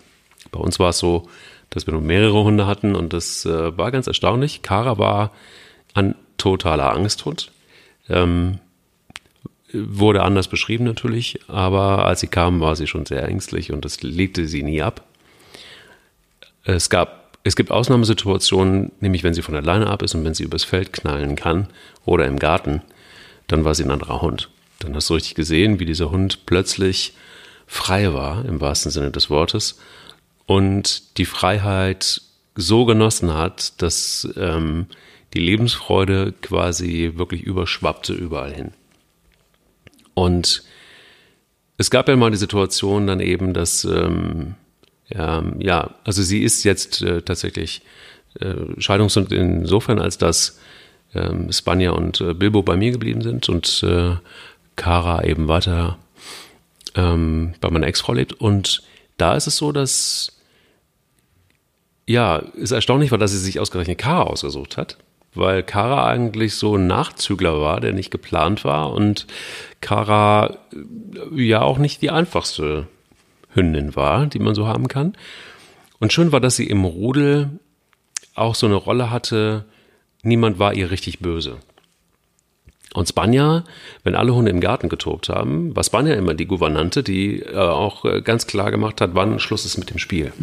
[0.50, 1.28] Bei uns war es so,
[1.70, 4.62] dass wir nur mehrere Hunde hatten und das äh, war ganz erstaunlich.
[4.62, 5.32] Kara war
[5.94, 7.50] ein totaler Angsthund.
[8.08, 8.58] Ähm,
[9.72, 14.02] wurde anders beschrieben natürlich, aber als sie kam, war sie schon sehr ängstlich und das
[14.02, 15.04] legte sie nie ab.
[16.64, 20.44] Es gab, es gibt Ausnahmesituationen, nämlich wenn sie von alleine ab ist und wenn sie
[20.44, 21.68] übers Feld knallen kann
[22.04, 22.82] oder im Garten,
[23.52, 24.48] dann war sie ein anderer Hund.
[24.78, 27.14] Dann hast du richtig gesehen, wie dieser Hund plötzlich
[27.66, 29.78] frei war, im wahrsten Sinne des Wortes,
[30.46, 32.22] und die Freiheit
[32.54, 34.86] so genossen hat, dass ähm,
[35.34, 38.72] die Lebensfreude quasi wirklich überschwappte überall hin.
[40.14, 40.62] Und
[41.78, 44.54] es gab ja mal die Situation dann eben, dass, ähm,
[45.08, 47.82] ja, ja, also sie ist jetzt äh, tatsächlich
[48.40, 50.58] äh, Scheidungshund insofern, als dass
[51.14, 54.16] ähm, Spanja und äh, Bilbo bei mir geblieben sind und äh,
[54.76, 55.98] Cara eben weiter
[56.94, 58.32] ähm, bei meiner Ex-Frau lebt.
[58.34, 58.82] Und
[59.16, 60.32] da ist es so, dass
[62.06, 64.98] ja, es erstaunlich war, dass sie sich ausgerechnet Kara ausgesucht hat,
[65.34, 69.26] weil Kara eigentlich so ein Nachzügler war, der nicht geplant war und
[69.80, 72.88] Kara äh, ja auch nicht die einfachste
[73.54, 75.14] Hündin war, die man so haben kann.
[76.00, 77.50] Und schön war, dass sie im Rudel
[78.34, 79.64] auch so eine Rolle hatte,
[80.22, 81.58] niemand war ihr richtig böse.
[82.94, 83.64] Und Spanja,
[84.04, 88.04] wenn alle Hunde im Garten getobt haben, war Spanja immer die Gouvernante, die äh, auch
[88.04, 90.32] äh, ganz klar gemacht hat, wann Schluss ist mit dem Spiel.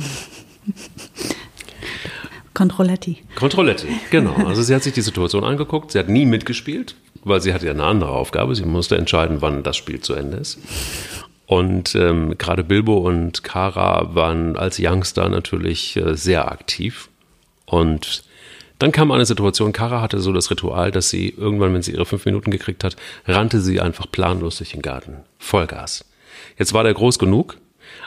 [2.55, 3.19] Controletti.
[3.35, 4.33] Controletti, genau.
[4.45, 7.71] Also sie hat sich die Situation angeguckt, sie hat nie mitgespielt, weil sie hatte ja
[7.71, 8.55] eine andere Aufgabe.
[8.55, 10.59] Sie musste entscheiden, wann das Spiel zu Ende ist.
[11.45, 17.09] Und ähm, gerade Bilbo und Kara waren als Youngster natürlich äh, sehr aktiv.
[17.65, 18.23] Und
[18.79, 22.05] dann kam eine Situation, Kara hatte so das Ritual, dass sie irgendwann, wenn sie ihre
[22.05, 22.95] fünf Minuten gekriegt hat,
[23.27, 25.17] rannte sie einfach planlos durch den Garten.
[25.37, 26.05] Vollgas.
[26.57, 27.57] Jetzt war der groß genug,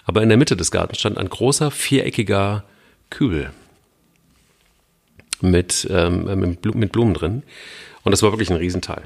[0.04, 2.64] aber in der Mitte des Gartens stand ein großer, viereckiger
[3.10, 3.50] Kübel
[5.42, 7.42] mit, ähm, mit, Blumen drin.
[8.04, 9.02] Und das war wirklich ein Riesenteil.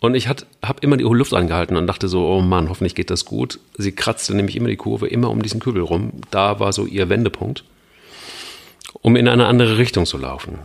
[0.00, 0.44] Und ich habe
[0.80, 3.60] immer die Luft angehalten und dachte so, oh Mann, hoffentlich geht das gut.
[3.78, 6.12] Sie kratzte nämlich immer die Kurve, immer um diesen Kübel rum.
[6.30, 7.64] Da war so ihr Wendepunkt,
[9.00, 10.58] um in eine andere Richtung zu laufen.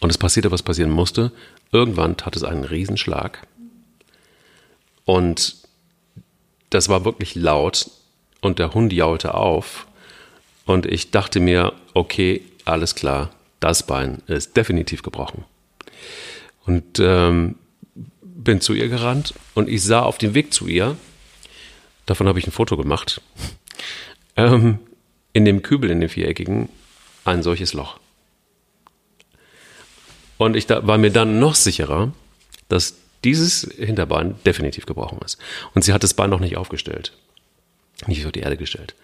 [0.00, 1.32] Und es passierte, was passieren musste.
[1.70, 3.46] Irgendwann tat es einen Riesenschlag.
[5.04, 5.56] Und
[6.70, 7.90] das war wirklich laut.
[8.40, 9.86] Und der Hund jaulte auf.
[10.64, 13.30] Und ich dachte mir, okay, alles klar,
[13.60, 15.44] das Bein ist definitiv gebrochen.
[16.66, 17.56] Und ähm,
[18.22, 20.96] bin zu ihr gerannt und ich sah auf dem Weg zu ihr,
[22.06, 23.20] davon habe ich ein Foto gemacht,
[24.36, 24.78] ähm,
[25.32, 26.68] in dem Kübel, in dem viereckigen,
[27.24, 27.98] ein solches Loch.
[30.38, 32.12] Und ich da, war mir dann noch sicherer,
[32.68, 35.38] dass dieses Hinterbein definitiv gebrochen ist.
[35.74, 37.12] Und sie hat das Bein noch nicht aufgestellt,
[38.06, 38.94] nicht auf die Erde gestellt.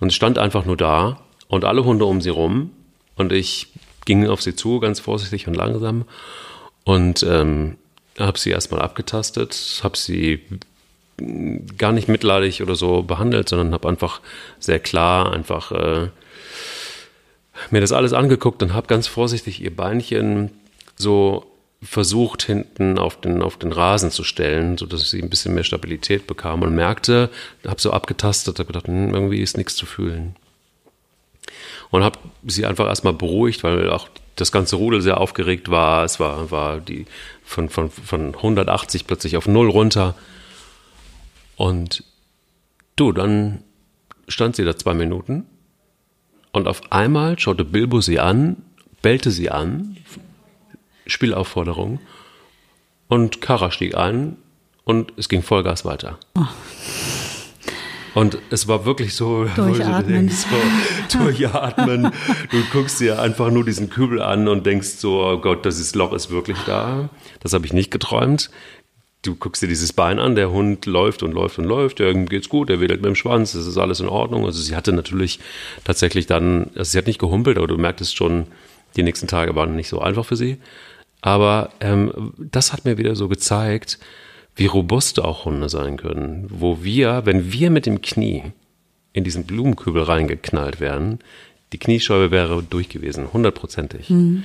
[0.00, 2.70] Und stand einfach nur da und alle Hunde um sie rum
[3.16, 3.68] und ich
[4.04, 6.04] ging auf sie zu, ganz vorsichtig und langsam
[6.84, 7.78] und ähm,
[8.18, 10.42] habe sie erstmal abgetastet, habe sie
[11.78, 14.20] gar nicht mitleidig oder so behandelt, sondern habe einfach
[14.58, 16.08] sehr klar einfach äh,
[17.70, 20.50] mir das alles angeguckt und habe ganz vorsichtig ihr Beinchen
[20.96, 21.46] so
[21.82, 26.26] versucht hinten auf den, auf den Rasen zu stellen, sodass sie ein bisschen mehr Stabilität
[26.26, 27.30] bekam und merkte,
[27.66, 30.34] habe so abgetastet, habe gedacht, hm, irgendwie ist nichts zu fühlen.
[31.90, 36.04] Und habe sie einfach erstmal beruhigt, weil auch das ganze Rudel sehr aufgeregt war.
[36.04, 37.06] Es war, war die
[37.44, 40.14] von, von, von 180 plötzlich auf null runter.
[41.56, 42.04] Und
[42.96, 43.62] du, dann
[44.28, 45.46] stand sie da zwei Minuten
[46.52, 48.56] und auf einmal schaute Bilbo sie an,
[49.02, 49.96] bellte sie an,
[51.06, 52.00] Spielaufforderung
[53.08, 54.36] und Kara stieg ein
[54.84, 56.18] und es ging Vollgas weiter.
[56.36, 56.46] Oh.
[58.14, 60.28] Und es war wirklich so, durchatmen.
[60.28, 62.12] so, durchatmen.
[62.50, 66.12] du guckst dir einfach nur diesen Kübel an und denkst so, oh Gott, das Loch
[66.12, 67.10] ist wirklich da.
[67.40, 68.50] Das habe ich nicht geträumt.
[69.24, 72.48] Du guckst dir dieses Bein an, der Hund läuft und läuft und läuft, ihm geht's
[72.48, 74.44] gut, er wedelt mit dem Schwanz, das ist alles in Ordnung.
[74.44, 75.40] Also sie hatte natürlich
[75.82, 78.46] tatsächlich dann, also sie hat nicht gehumpelt, aber du merktest schon,
[78.96, 80.58] die nächsten Tage waren nicht so einfach für sie.
[81.22, 83.98] Aber ähm, das hat mir wieder so gezeigt,
[84.56, 86.46] wie robust auch Hunde sein können.
[86.50, 88.42] Wo wir, wenn wir mit dem Knie
[89.14, 91.20] in diesen Blumenkübel reingeknallt wären,
[91.72, 94.10] die Kniescheibe wäre durch gewesen, hundertprozentig.
[94.10, 94.44] Mhm.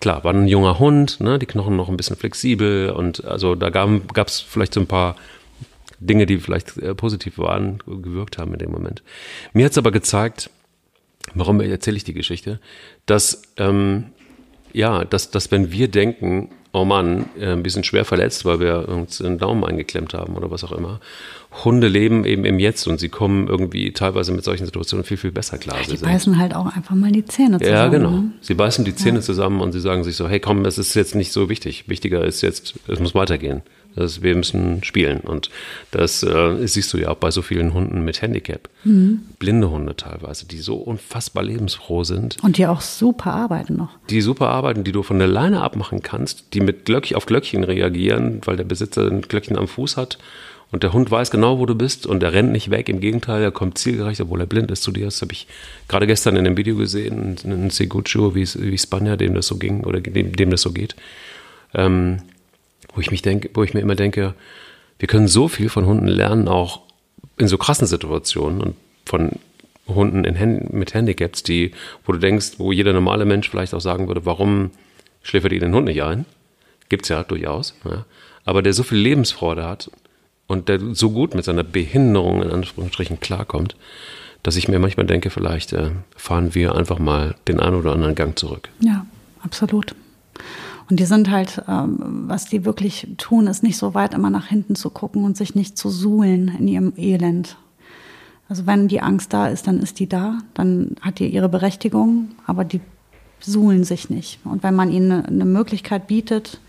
[0.00, 3.68] Klar, war ein junger Hund, ne, die Knochen noch ein bisschen flexibel und also da
[3.68, 5.16] gab es vielleicht so ein paar
[5.98, 9.02] Dinge, die vielleicht äh, positiv waren, gewirkt haben in dem Moment.
[9.52, 10.48] Mir hat es aber gezeigt,
[11.34, 12.60] warum erzähle ich die Geschichte,
[13.04, 14.06] dass ähm,
[14.72, 18.88] ja, dass, dass wenn wir denken, oh Mann, äh, wir sind schwer verletzt, weil wir
[18.88, 21.00] uns den Daumen eingeklemmt haben oder was auch immer.
[21.64, 25.32] Hunde leben eben im Jetzt und sie kommen irgendwie teilweise mit solchen Situationen viel, viel
[25.32, 25.78] besser klar.
[25.84, 27.76] Sie, beißen halt auch einfach mal die Zähne zusammen.
[27.76, 28.10] Ja, genau.
[28.10, 28.32] Ne?
[28.40, 29.22] Sie beißen die Zähne ja.
[29.22, 31.88] zusammen und sie sagen sich so, hey komm, das ist jetzt nicht so wichtig.
[31.88, 33.62] Wichtiger ist jetzt, es muss weitergehen.
[33.96, 35.20] Das, wir müssen spielen.
[35.20, 35.50] Und
[35.90, 38.68] das äh, siehst du ja auch bei so vielen Hunden mit Handicap.
[38.84, 39.22] Mhm.
[39.38, 42.36] Blinde Hunde teilweise, die so unfassbar lebensfroh sind.
[42.42, 43.90] Und die auch super arbeiten noch.
[44.08, 47.64] Die super arbeiten, die du von der Leine abmachen kannst, die mit Glöckchen auf Glöckchen
[47.64, 50.18] reagieren, weil der Besitzer ein Glöckchen am Fuß hat.
[50.72, 52.88] Und der Hund weiß genau, wo du bist und er rennt nicht weg.
[52.88, 55.06] Im Gegenteil, er kommt zielgerecht, obwohl er blind ist zu dir.
[55.06, 55.48] Das habe ich
[55.88, 59.82] gerade gestern in einem Video gesehen, in Segucho, wie, wie Spanier, dem das so ging
[59.82, 60.94] oder dem, dem das so geht.
[61.74, 62.18] Ähm,
[62.94, 64.34] wo ich mich denke, wo ich mir immer denke,
[64.98, 66.80] wir können so viel von Hunden lernen, auch
[67.38, 68.76] in so krassen Situationen und
[69.06, 69.32] von
[69.88, 71.72] Hunden in, mit Handicaps, die,
[72.04, 74.70] wo du denkst, wo jeder normale Mensch vielleicht auch sagen würde, warum
[75.22, 76.26] schläfert ihr den Hund nicht ein?
[76.88, 77.74] Gibt's ja durchaus.
[77.84, 78.04] Ja.
[78.44, 79.90] Aber der so viel Lebensfreude hat
[80.46, 83.76] und der so gut mit seiner Behinderung in Anführungsstrichen klarkommt,
[84.42, 88.14] dass ich mir manchmal denke, vielleicht äh, fahren wir einfach mal den einen oder anderen
[88.14, 88.68] Gang zurück.
[88.80, 89.06] Ja,
[89.42, 89.94] absolut.
[90.90, 94.46] Und die sind halt, ähm, was die wirklich tun, ist nicht so weit immer nach
[94.46, 97.56] hinten zu gucken und sich nicht zu suhlen in ihrem Elend.
[98.48, 102.30] Also wenn die Angst da ist, dann ist die da, dann hat die ihre Berechtigung,
[102.44, 102.80] aber die
[103.38, 104.40] suhlen sich nicht.
[104.44, 106.60] Und wenn man ihnen eine Möglichkeit bietet,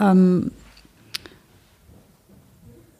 [0.00, 0.50] ähm,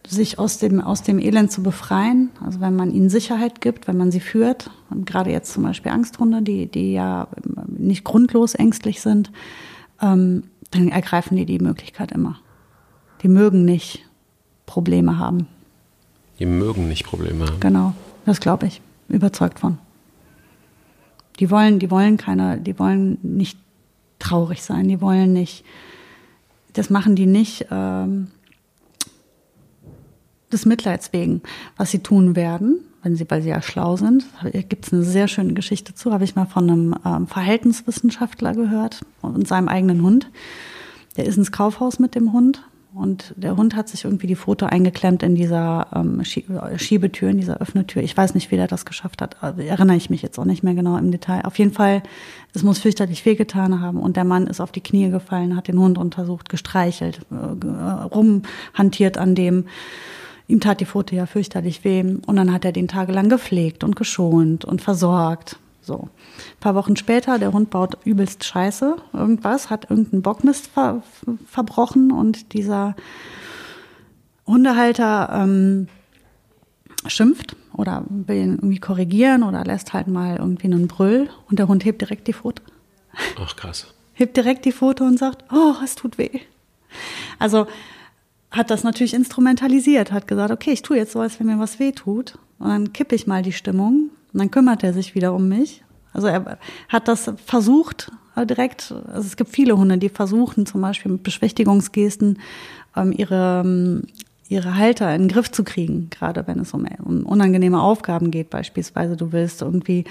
[0.06, 3.96] sich aus dem, aus dem Elend zu befreien, also wenn man ihnen Sicherheit gibt, wenn
[3.96, 7.26] man sie führt, und gerade jetzt zum Beispiel Angsthunde, die, die ja
[7.66, 9.32] nicht grundlos ängstlich sind,
[10.00, 12.38] ähm, dann ergreifen die die Möglichkeit immer.
[13.22, 14.06] Die mögen nicht
[14.66, 15.46] Probleme haben.
[16.38, 17.60] Die mögen nicht Probleme haben.
[17.60, 17.94] Genau,
[18.24, 18.80] das glaube ich.
[19.08, 19.78] Überzeugt von.
[21.38, 23.58] Die wollen, die wollen keine, die wollen nicht
[24.18, 25.64] traurig sein, die wollen nicht,
[26.74, 28.28] das machen die nicht ähm,
[30.52, 31.42] des Mitleids wegen.
[31.76, 34.24] Was sie tun werden, wenn sie, weil sie ja schlau sind.
[34.68, 39.00] Gibt es eine sehr schöne Geschichte zu, habe ich mal von einem ähm, Verhaltenswissenschaftler gehört
[39.22, 40.30] und seinem eigenen Hund.
[41.16, 44.70] der ist ins Kaufhaus mit dem Hund und der Hund hat sich irgendwie die Pfote
[44.70, 48.02] eingeklemmt in dieser ähm, Schiebetür, in dieser Öffnetür.
[48.02, 49.36] Ich weiß nicht, wie der das geschafft hat.
[49.40, 51.44] Erinnere ich mich jetzt auch nicht mehr genau im Detail.
[51.44, 52.02] Auf jeden Fall,
[52.52, 54.00] es muss fürchterlich wehgetan haben.
[54.00, 59.18] Und der Mann ist auf die Knie gefallen, hat den Hund untersucht, gestreichelt, äh, rumhantiert
[59.18, 59.66] an dem.
[60.50, 62.00] Ihm tat die Pfote ja fürchterlich weh.
[62.00, 65.58] Und dann hat er den tagelang gepflegt und geschont und versorgt.
[65.80, 66.08] So.
[66.08, 71.02] Ein paar Wochen später, der Hund baut übelst Scheiße, irgendwas, hat irgendeinen Bockmist ver
[71.46, 72.96] verbrochen und dieser
[74.46, 75.88] Hundehalter ähm,
[77.06, 81.68] schimpft oder will ihn irgendwie korrigieren oder lässt halt mal irgendwie einen Brüll und der
[81.68, 82.62] Hund hebt direkt die Pfote.
[83.40, 83.94] Ach krass.
[84.12, 86.40] Hebt direkt die Pfote und sagt, oh, es tut weh.
[87.38, 87.66] Also
[88.50, 91.78] hat das natürlich instrumentalisiert, hat gesagt, okay, ich tue jetzt so, als wenn mir was
[91.78, 92.38] weh tut.
[92.58, 95.82] Und dann kippe ich mal die Stimmung und dann kümmert er sich wieder um mich.
[96.12, 98.92] Also er hat das versucht äh, direkt.
[99.12, 102.38] Also es gibt viele Hunde, die versuchen zum Beispiel mit Beschwichtigungsgesten
[102.96, 104.02] ähm, ihre ähm,
[104.50, 108.50] ihre Halter in den Griff zu kriegen, gerade wenn es um, um unangenehme Aufgaben geht.
[108.50, 110.04] Beispielsweise du willst irgendwie,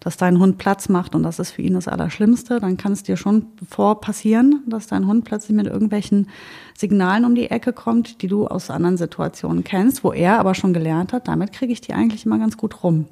[0.00, 3.04] dass dein Hund Platz macht und das ist für ihn das Allerschlimmste, dann kann es
[3.04, 6.28] dir schon vor passieren, dass dein Hund plötzlich mit irgendwelchen
[6.76, 10.74] Signalen um die Ecke kommt, die du aus anderen Situationen kennst, wo er aber schon
[10.74, 13.06] gelernt hat, damit kriege ich die eigentlich immer ganz gut rum.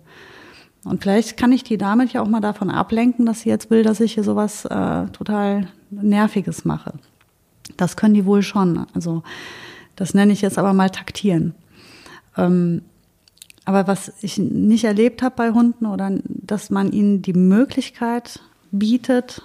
[0.85, 3.85] Und vielleicht kann ich die damit ja auch mal davon ablenken, dass sie jetzt will,
[3.85, 6.93] dass ich hier sowas äh, total Nerviges mache.
[7.79, 8.85] Das können die wohl schon.
[8.93, 9.23] Also
[9.97, 11.55] das nenne ich jetzt aber mal taktieren.
[12.37, 12.83] Ähm,
[13.65, 18.41] aber was ich nicht erlebt habe bei Hunden oder dass man ihnen die Möglichkeit
[18.71, 19.43] bietet,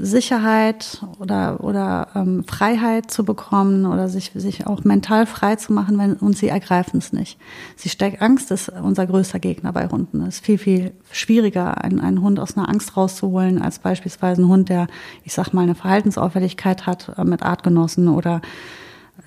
[0.00, 5.98] Sicherheit oder, oder ähm, Freiheit zu bekommen oder sich, sich auch mental frei zu machen,
[5.98, 7.36] wenn, und sie ergreifen es nicht.
[7.74, 10.22] Sie steckt Angst, ist unser größter Gegner bei Hunden.
[10.22, 14.48] Es ist viel, viel schwieriger, einen, einen Hund aus einer Angst rauszuholen, als beispielsweise ein
[14.48, 14.86] Hund, der,
[15.24, 18.40] ich sag mal, eine Verhaltensauffälligkeit hat äh, mit Artgenossen oder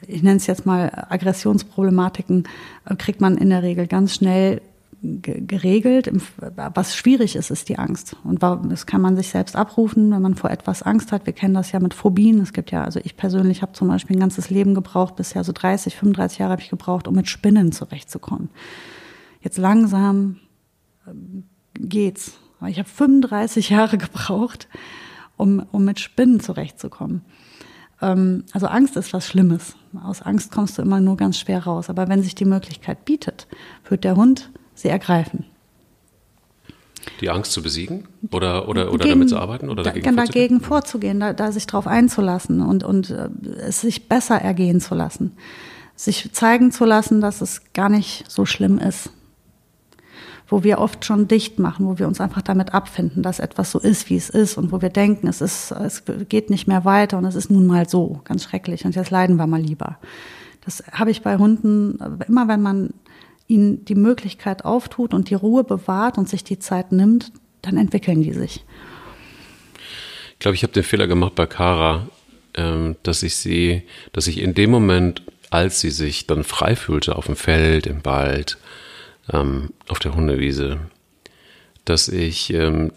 [0.08, 2.48] ich nenne es jetzt mal Aggressionsproblematiken,
[2.86, 4.62] äh, kriegt man in der Regel ganz schnell
[5.02, 6.12] geregelt.
[6.56, 8.16] Was schwierig ist, ist die Angst.
[8.24, 11.26] Und das kann man sich selbst abrufen, wenn man vor etwas Angst hat.
[11.26, 12.40] Wir kennen das ja mit Phobien.
[12.40, 15.54] Es gibt ja, also ich persönlich habe zum Beispiel ein ganzes Leben gebraucht, bisher so
[15.54, 18.50] 30, 35 Jahre habe ich gebraucht, um mit Spinnen zurechtzukommen.
[19.42, 20.38] Jetzt langsam
[21.08, 22.34] ähm, geht's.
[22.68, 24.68] Ich habe 35 Jahre gebraucht,
[25.36, 27.22] um, um mit Spinnen zurechtzukommen.
[28.02, 29.76] Ähm, also Angst ist was Schlimmes.
[30.04, 31.90] Aus Angst kommst du immer nur ganz schwer raus.
[31.90, 33.48] Aber wenn sich die Möglichkeit bietet,
[33.88, 35.46] wird der Hund sie ergreifen.
[37.20, 40.62] Die Angst zu besiegen oder, oder, oder Gegen, damit zu arbeiten oder dagegen, da, dagegen
[40.62, 45.36] vorzugehen, da, da sich darauf einzulassen und, und äh, es sich besser ergehen zu lassen.
[45.96, 49.10] Sich zeigen zu lassen, dass es gar nicht so schlimm ist.
[50.52, 53.80] Wo wir oft schon dicht machen, wo wir uns einfach damit abfinden, dass etwas so
[53.80, 57.18] ist, wie es ist und wo wir denken, es, ist, es geht nicht mehr weiter
[57.18, 59.98] und es ist nun mal so, ganz schrecklich und jetzt leiden wir mal lieber.
[60.64, 61.98] Das habe ich bei Hunden,
[62.28, 62.94] immer wenn man
[63.48, 67.32] ihnen die Möglichkeit auftut und die Ruhe bewahrt und sich die Zeit nimmt,
[67.62, 68.64] dann entwickeln die sich.
[70.34, 72.08] Ich glaube, ich habe den Fehler gemacht bei Kara,
[72.56, 73.84] ähm, dass ich sie,
[74.14, 78.04] dass ich in dem Moment, als sie sich dann frei fühlte auf dem Feld, im
[78.06, 78.58] Wald,
[79.32, 80.80] ähm, auf der Hundewiese,
[81.86, 82.92] dass ich ähm,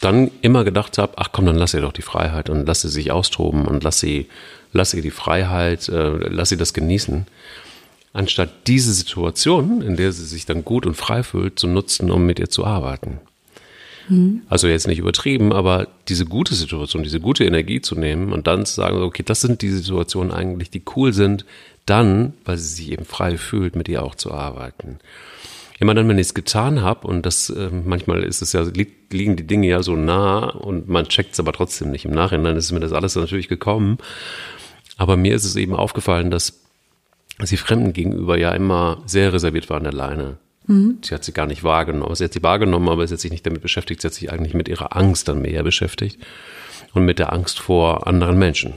[0.00, 2.88] dann immer gedacht habe, ach komm, dann lass ihr doch die Freiheit und lass sie
[2.88, 4.28] sich austoben und lass sie,
[4.72, 7.26] lass sie die Freiheit, äh, lass sie das genießen
[8.14, 12.24] anstatt diese Situation, in der sie sich dann gut und frei fühlt, zu nutzen, um
[12.24, 13.18] mit ihr zu arbeiten.
[14.08, 14.42] Mhm.
[14.48, 18.64] Also jetzt nicht übertrieben, aber diese gute Situation, diese gute Energie zu nehmen und dann
[18.64, 21.44] zu sagen, okay, das sind die Situationen eigentlich, die cool sind,
[21.86, 24.98] dann, weil sie sich eben frei fühlt, mit ihr auch zu arbeiten.
[25.80, 28.62] Immer dann, wenn ich es getan habe, und das äh, manchmal ist es ja,
[29.10, 32.04] liegen die Dinge ja so nah und man checkt es aber trotzdem nicht.
[32.04, 33.98] Im Nachhinein ist mir das alles natürlich gekommen.
[34.96, 36.60] Aber mir ist es eben aufgefallen, dass
[37.42, 40.36] sie Fremden gegenüber ja immer sehr reserviert war an der Leine.
[40.66, 40.98] Mhm.
[41.02, 42.14] Sie hat sie gar nicht wahrgenommen.
[42.14, 44.00] Sie hat sie wahrgenommen, aber sie hat sich nicht damit beschäftigt.
[44.00, 46.20] Sie hat sich eigentlich mit ihrer Angst dann mehr beschäftigt
[46.92, 48.74] und mit der Angst vor anderen Menschen.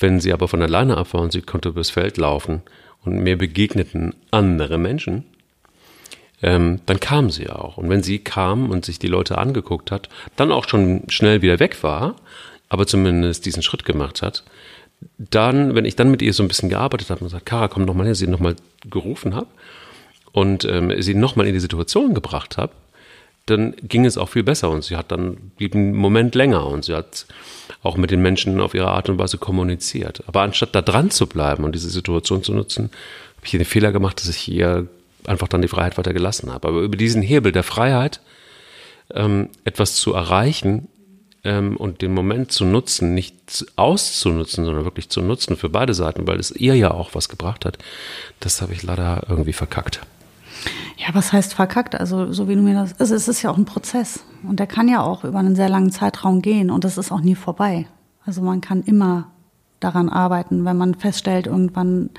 [0.00, 2.62] Wenn sie aber von alleine ab war und sie konnte übers Feld laufen
[3.04, 5.24] und mir begegneten andere Menschen,
[6.42, 7.76] ähm, dann kam sie auch.
[7.76, 11.60] Und wenn sie kam und sich die Leute angeguckt hat, dann auch schon schnell wieder
[11.60, 12.16] weg war,
[12.68, 14.44] aber zumindest diesen Schritt gemacht hat,
[15.18, 17.84] dann, wenn ich dann mit ihr so ein bisschen gearbeitet habe und gesagt, Kara, komm
[17.84, 18.56] noch mal her, sie noch mal
[18.88, 19.48] gerufen habe
[20.32, 22.72] und ähm, sie noch mal in die Situation gebracht habe,
[23.46, 26.84] dann ging es auch viel besser und sie hat dann blieb einen Moment länger und
[26.84, 27.26] sie hat
[27.82, 30.22] auch mit den Menschen auf ihre Art und Weise kommuniziert.
[30.26, 32.84] Aber anstatt da dran zu bleiben und diese Situation zu nutzen,
[33.36, 34.86] habe ich hier den Fehler gemacht, dass ich ihr
[35.26, 36.68] einfach dann die Freiheit weiter gelassen habe.
[36.68, 38.20] Aber über diesen Hebel der Freiheit
[39.14, 40.88] ähm, etwas zu erreichen,
[41.44, 46.26] ähm, und den Moment zu nutzen, nicht auszunutzen, sondern wirklich zu nutzen für beide Seiten,
[46.26, 47.78] weil es ihr ja auch was gebracht hat,
[48.40, 50.00] das habe ich leider irgendwie verkackt.
[50.96, 51.94] Ja, was heißt verkackt?
[51.94, 54.20] Also, so wie du mir das, also es ist ja auch ein Prozess.
[54.42, 57.20] Und der kann ja auch über einen sehr langen Zeitraum gehen und das ist auch
[57.20, 57.86] nie vorbei.
[58.24, 59.28] Also man kann immer
[59.80, 62.10] daran arbeiten, wenn man feststellt, irgendwann,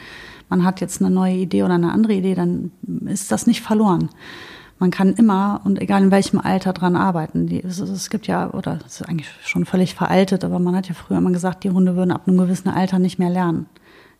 [0.49, 2.71] man hat jetzt eine neue Idee oder eine andere Idee, dann
[3.05, 4.09] ist das nicht verloren
[4.81, 7.45] man kann immer und egal in welchem Alter dran arbeiten.
[7.45, 10.87] Die, es, es, gibt ja, oder es ist eigentlich schon völlig veraltet, aber man hat
[10.87, 13.67] ja früher immer gesagt, die Hunde würden ab einem gewissen Alter nicht mehr lernen.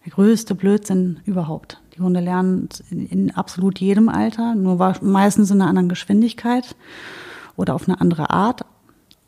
[0.06, 1.82] Der größte Blödsinn überhaupt.
[1.96, 6.76] Die Hunde lernen in, in absolut jedem Alter, nur meistens in einer anderen Geschwindigkeit
[7.56, 8.62] oder auf eine andere Art.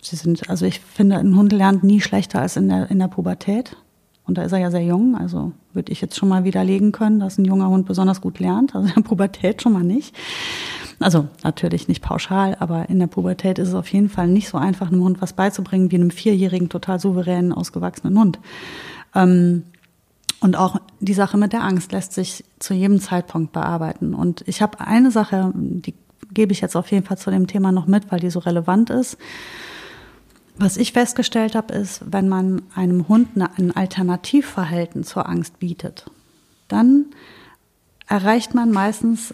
[0.02, 3.08] Sie sind, also ich finde, ein Hund lernt nie schlechter als in der, in der
[3.08, 3.78] Pubertät.
[4.26, 7.20] Und da ist er ja sehr jung, also würde ich jetzt schon mal widerlegen können,
[7.20, 10.16] dass ein junger Hund besonders gut lernt, also in der Pubertät schon mal nicht.
[11.00, 14.58] Also natürlich nicht pauschal, aber in der Pubertät ist es auf jeden Fall nicht so
[14.58, 18.40] einfach, einem Hund was beizubringen, wie einem vierjährigen, total souveränen, ausgewachsenen Hund.
[19.14, 19.64] Ähm,
[20.40, 24.14] und auch die Sache mit der Angst lässt sich zu jedem Zeitpunkt bearbeiten.
[24.14, 25.96] Und ich habe eine Sache, die
[26.32, 28.90] gebe ich jetzt auf jeden Fall zu dem Thema noch mit, weil die so relevant
[28.90, 29.18] ist.
[30.58, 36.06] Was ich festgestellt habe, ist, wenn man einem Hund ein Alternativverhalten zur Angst bietet,
[36.68, 37.06] dann
[38.08, 39.34] erreicht man meistens,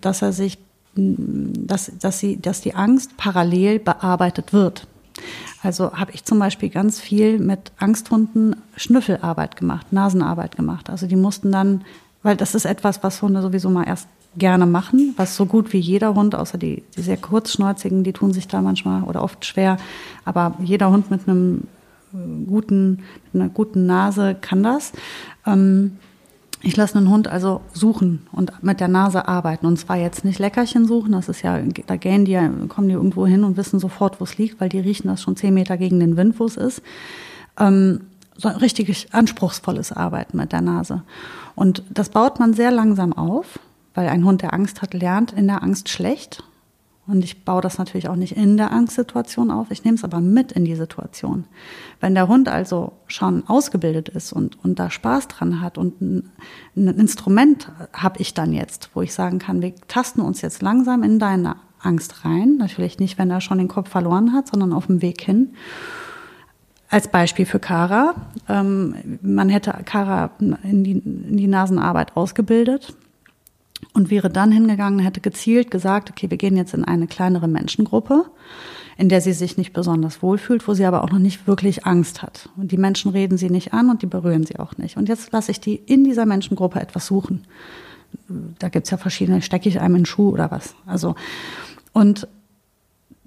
[0.00, 0.58] dass er sich
[0.96, 4.86] dass, dass, sie, dass die Angst parallel bearbeitet wird.
[5.62, 10.90] Also habe ich zum Beispiel ganz viel mit Angsthunden Schnüffelarbeit gemacht, Nasenarbeit gemacht.
[10.90, 11.84] Also die mussten dann,
[12.22, 15.78] weil das ist etwas, was Hunde sowieso mal erst gerne machen, was so gut wie
[15.78, 19.76] jeder Hund, außer die, die sehr kurzschnäuzigen, die tun sich da manchmal oder oft schwer.
[20.24, 21.66] Aber jeder Hund mit einem
[22.46, 24.92] guten, mit einer guten Nase kann das.
[25.46, 25.98] Ähm,
[26.62, 29.66] ich lasse einen Hund also suchen und mit der Nase arbeiten.
[29.66, 32.94] Und zwar jetzt nicht Leckerchen suchen, das ist ja, da gehen die ja, kommen die
[32.94, 35.76] irgendwo hin und wissen sofort, wo es liegt, weil die riechen das schon zehn Meter
[35.76, 36.82] gegen den Wind, wo es ist.
[37.58, 38.00] Ähm,
[38.36, 41.02] so ein richtig anspruchsvolles Arbeiten mit der Nase.
[41.54, 43.58] Und das baut man sehr langsam auf,
[43.94, 46.42] weil ein Hund, der Angst hat, lernt in der Angst schlecht.
[47.06, 50.20] Und ich baue das natürlich auch nicht in der Angstsituation auf, ich nehme es aber
[50.20, 51.44] mit in die Situation.
[52.00, 56.30] Wenn der Hund also schon ausgebildet ist und, und da Spaß dran hat und ein,
[56.76, 61.02] ein Instrument habe ich dann jetzt, wo ich sagen kann, wir tasten uns jetzt langsam
[61.02, 62.56] in deine Angst rein.
[62.56, 65.50] Natürlich nicht, wenn er schon den Kopf verloren hat, sondern auf dem Weg hin.
[66.88, 68.14] Als Beispiel für Kara.
[68.48, 70.30] Ähm, man hätte Kara
[70.62, 72.94] in die, in die Nasenarbeit ausgebildet
[73.92, 78.26] und wäre dann hingegangen, hätte gezielt gesagt, okay, wir gehen jetzt in eine kleinere Menschengruppe,
[78.96, 82.22] in der sie sich nicht besonders wohlfühlt, wo sie aber auch noch nicht wirklich Angst
[82.22, 82.48] hat.
[82.56, 84.96] Und die Menschen reden sie nicht an und die berühren sie auch nicht.
[84.96, 87.44] Und jetzt lasse ich die in dieser Menschengruppe etwas suchen.
[88.58, 90.74] Da gibt's ja verschiedene, stecke ich einem in den Schuh oder was.
[90.86, 91.16] Also,
[91.92, 92.28] und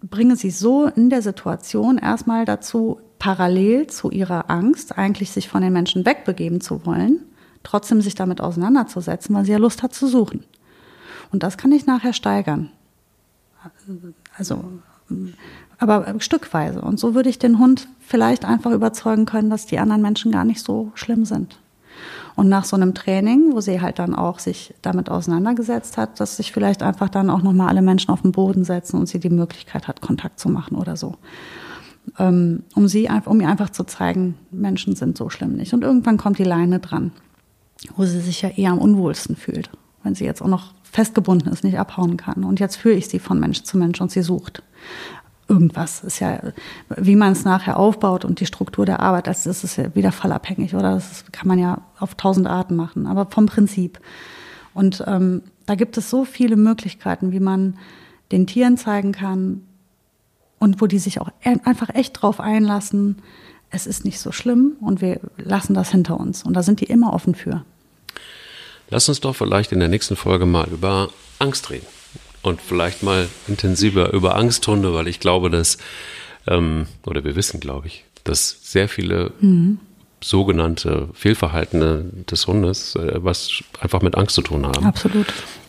[0.01, 5.61] bringe sie so in der Situation erstmal dazu, parallel zu ihrer Angst eigentlich sich von
[5.61, 7.23] den Menschen wegbegeben zu wollen,
[7.67, 10.43] trotzdem sich damit auseinanderzusetzen, weil sie ja Lust hat zu suchen.
[11.31, 12.69] Und das kann ich nachher steigern.
[14.37, 14.63] Also,
[15.77, 16.81] aber stückweise.
[16.81, 20.45] Und so würde ich den Hund vielleicht einfach überzeugen können, dass die anderen Menschen gar
[20.45, 21.59] nicht so schlimm sind.
[22.35, 26.37] Und nach so einem Training, wo sie halt dann auch sich damit auseinandergesetzt hat, dass
[26.37, 29.29] sich vielleicht einfach dann auch nochmal alle Menschen auf den Boden setzen und sie die
[29.29, 31.15] Möglichkeit hat, Kontakt zu machen oder so.
[32.17, 35.73] Ähm, um sie um ihr einfach zu zeigen, Menschen sind so schlimm nicht.
[35.73, 37.11] Und irgendwann kommt die Leine dran,
[37.95, 39.69] wo sie sich ja eher am unwohlsten fühlt.
[40.03, 42.43] Wenn sie jetzt auch noch festgebunden ist, nicht abhauen kann.
[42.43, 44.63] Und jetzt führe ich sie von Mensch zu Mensch und sie sucht
[45.47, 46.03] irgendwas.
[46.03, 46.39] Ist ja,
[46.95, 50.75] wie man es nachher aufbaut und die Struktur der Arbeit, das ist ja wieder fallabhängig,
[50.75, 50.95] oder?
[50.95, 53.99] Das kann man ja auf tausend Arten machen, aber vom Prinzip.
[54.73, 57.77] Und ähm, da gibt es so viele Möglichkeiten, wie man
[58.31, 59.61] den Tieren zeigen kann
[60.59, 63.17] und wo die sich auch e-, einfach echt drauf einlassen.
[63.69, 66.43] Es ist nicht so schlimm und wir lassen das hinter uns.
[66.43, 67.63] Und da sind die immer offen für.
[68.89, 71.09] Lass uns doch vielleicht in der nächsten Folge mal über
[71.39, 71.85] Angst reden.
[72.41, 75.77] Und vielleicht mal intensiver über Angsthunde, weil ich glaube, dass,
[76.47, 79.79] ähm, oder wir wissen, glaube ich, dass sehr viele mhm.
[80.21, 84.85] sogenannte Fehlverhalten des Hundes äh, was einfach mit Angst zu tun haben.
[84.85, 85.27] Absolut.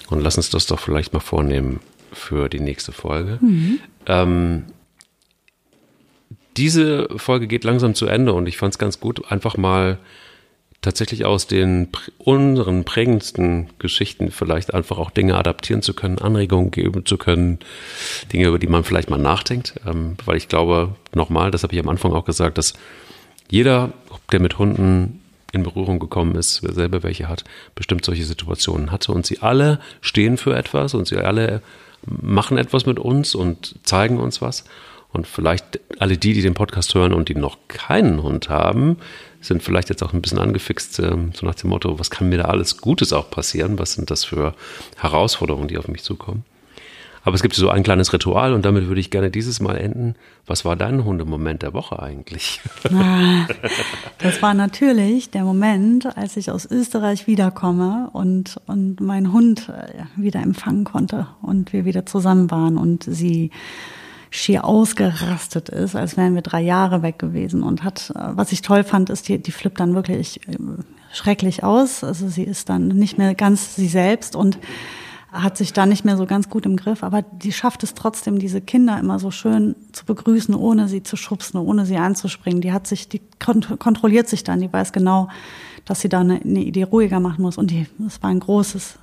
[0.09, 1.81] Und lass uns das doch vielleicht mal vornehmen
[2.13, 3.39] für die nächste Folge.
[3.41, 3.81] Mhm.
[4.07, 4.65] Ähm,
[6.59, 9.99] diese Folge geht langsam zu Ende und ich fand es ganz gut, einfach mal
[10.81, 11.89] tatsächlich aus den
[12.19, 17.59] unseren prägendsten Geschichten vielleicht einfach auch Dinge adaptieren zu können, Anregungen geben zu können,
[18.33, 19.75] Dinge, über die man vielleicht mal nachdenkt.
[19.87, 22.75] Ähm, weil ich glaube, nochmal, das habe ich am Anfang auch gesagt, dass
[23.51, 23.93] jeder,
[24.31, 27.45] der mit Hunden in Berührung gekommen ist, wer selber welche hat,
[27.75, 29.13] bestimmt solche Situationen hatte.
[29.13, 31.63] Und sie alle stehen für etwas und sie alle
[32.05, 34.65] machen etwas mit uns und zeigen uns was.
[35.19, 38.99] Und vielleicht alle die, die den Podcast hören und die noch keinen Hund haben,
[39.41, 42.39] sind vielleicht jetzt auch ein bisschen angefixt, ähm, so nach dem Motto, was kann mir
[42.39, 43.81] da alles Gutes auch passieren?
[43.81, 44.55] Was sind das für
[44.97, 46.45] Herausforderungen, die auf mich zukommen?
[47.25, 50.15] Aber es gibt so ein kleines Ritual und damit würde ich gerne dieses Mal enden.
[50.47, 52.61] Was war dein Hundemoment der Woche eigentlich?
[54.19, 60.05] Das war natürlich der Moment, als ich aus Österreich wiederkomme und, und mein Hund äh,
[60.17, 63.51] wieder empfangen konnte und wir wieder zusammen waren und sie
[64.31, 68.63] schier ausgerastet ist, als wären wir drei Jahre weg gewesen und hat, äh, was ich
[68.63, 70.57] toll fand, ist, die, die flippt dann wirklich äh,
[71.13, 72.05] schrecklich aus.
[72.05, 74.59] Also sie ist dann nicht mehr ganz sie selbst und
[75.31, 78.39] hat sich da nicht mehr so ganz gut im Griff, aber die schafft es trotzdem,
[78.39, 82.63] diese Kinder immer so schön zu begrüßen, ohne sie zu schubsen, ohne sie anzuspringen.
[82.63, 85.29] Die hat sich, die kont kontrolliert sich dann, die weiß genau,
[85.85, 87.59] dass sie da eine, eine Idee ruhiger machen muss.
[87.59, 88.99] Und die, es war ein großes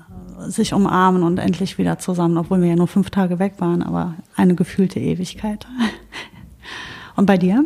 [0.48, 4.16] sich umarmen und endlich wieder zusammen, obwohl wir ja nur fünf Tage weg waren, aber
[4.36, 5.66] eine gefühlte Ewigkeit.
[7.16, 7.64] Und bei dir?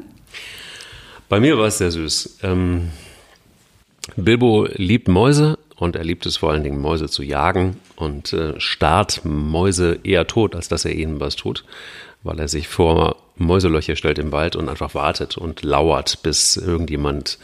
[1.28, 2.40] Bei mir war es sehr süß.
[2.44, 2.90] Ähm,
[4.16, 8.60] Bilbo liebt Mäuse und er liebt es vor allen Dingen, Mäuse zu jagen und äh,
[8.60, 11.64] starrt Mäuse eher tot, als dass er ihnen was tut,
[12.24, 17.40] weil er sich vor Mäuselöcher stellt im Wald und einfach wartet und lauert, bis irgendjemand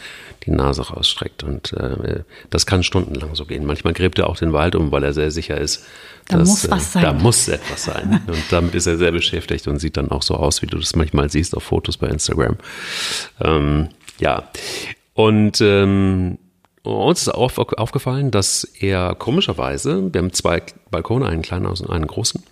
[0.46, 1.44] die Nase rausstreckt.
[1.44, 3.66] Und äh, das kann stundenlang so gehen.
[3.66, 5.86] Manchmal gräbt er auch den Wald um, weil er sehr sicher ist,
[6.28, 7.04] da dass, muss was sein.
[7.04, 8.22] da muss etwas sein.
[8.28, 10.96] und damit ist er sehr beschäftigt und sieht dann auch so aus, wie du das
[10.96, 12.58] manchmal siehst auf Fotos bei Instagram.
[13.42, 14.50] Ähm, ja.
[15.14, 16.38] Und ähm,
[16.84, 20.62] uns ist auf, aufgefallen, dass er komischerweise, wir haben zwei
[20.92, 22.44] Balkone, einen kleinen und einen großen,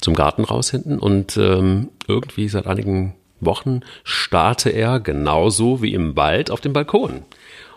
[0.00, 6.16] zum Garten raus hinten und ähm, irgendwie seit einigen Wochen starrte er genauso wie im
[6.16, 7.22] Wald auf dem Balkon.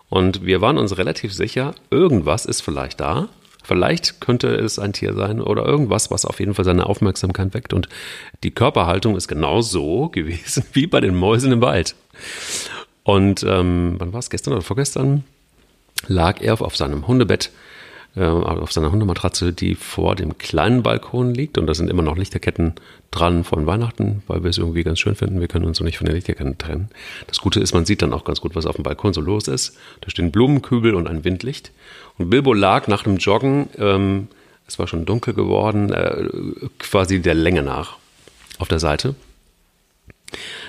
[0.10, 3.30] Und wir waren uns relativ sicher, irgendwas ist vielleicht da.
[3.64, 7.74] Vielleicht könnte es ein Tier sein oder irgendwas, was auf jeden Fall seine Aufmerksamkeit weckt.
[7.74, 7.88] Und
[8.44, 11.96] die Körperhaltung ist genau so gewesen wie bei den Mäusen im Wald.
[13.04, 14.30] Und ähm, wann war es?
[14.30, 15.24] Gestern oder vorgestern?
[16.08, 17.52] Lag er auf seinem Hundebett
[18.16, 21.58] äh, auf seiner Hundematratze, die vor dem kleinen Balkon liegt.
[21.58, 22.74] Und da sind immer noch Lichterketten
[23.10, 25.40] dran von Weihnachten, weil wir es irgendwie ganz schön finden.
[25.40, 26.90] Wir können uns so nicht von den Lichterketten trennen.
[27.28, 29.48] Das Gute ist, man sieht dann auch ganz gut, was auf dem Balkon so los
[29.48, 29.78] ist.
[30.02, 31.72] Da stehen Blumenkübel und ein Windlicht.
[32.18, 34.28] Und Bilbo lag nach dem Joggen, ähm,
[34.68, 36.28] es war schon dunkel geworden, äh,
[36.80, 37.98] quasi der Länge nach
[38.58, 39.16] auf der Seite.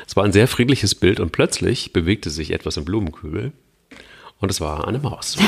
[0.07, 3.53] Es war ein sehr friedliches Bild und plötzlich bewegte sich etwas im Blumenkübel.
[4.43, 5.37] Und es war eine Maus.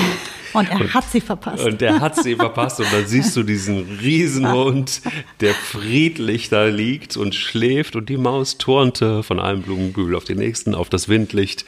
[0.55, 1.65] Und er und, hat sie verpasst.
[1.65, 2.79] Und er hat sie verpasst.
[2.79, 5.03] Und dann siehst du diesen Riesenhund,
[5.41, 7.97] der friedlich da liegt und schläft.
[7.97, 11.65] Und die Maus turnte von einem Blumenkübel auf den nächsten, auf das Windlicht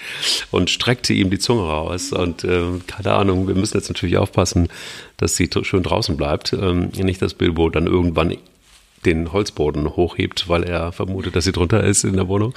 [0.53, 2.13] und streckte ihm die Zunge raus.
[2.13, 4.69] Und äh, keine Ahnung, wir müssen jetzt natürlich aufpassen,
[5.17, 6.53] dass sie schön draußen bleibt.
[6.53, 8.37] Ähm, nicht, dass Bilbo dann irgendwann
[9.07, 12.55] den Holzboden hochhebt, weil er vermutet, dass sie drunter ist in der Wohnung.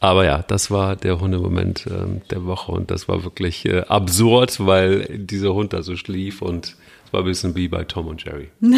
[0.00, 4.66] Aber ja, das war der Hundemoment äh, der Woche und das war wirklich äh, absurd,
[4.66, 6.76] weil dieser Hund da so schlief und
[7.06, 8.72] es war ein bisschen wie bei Tom und Jerry in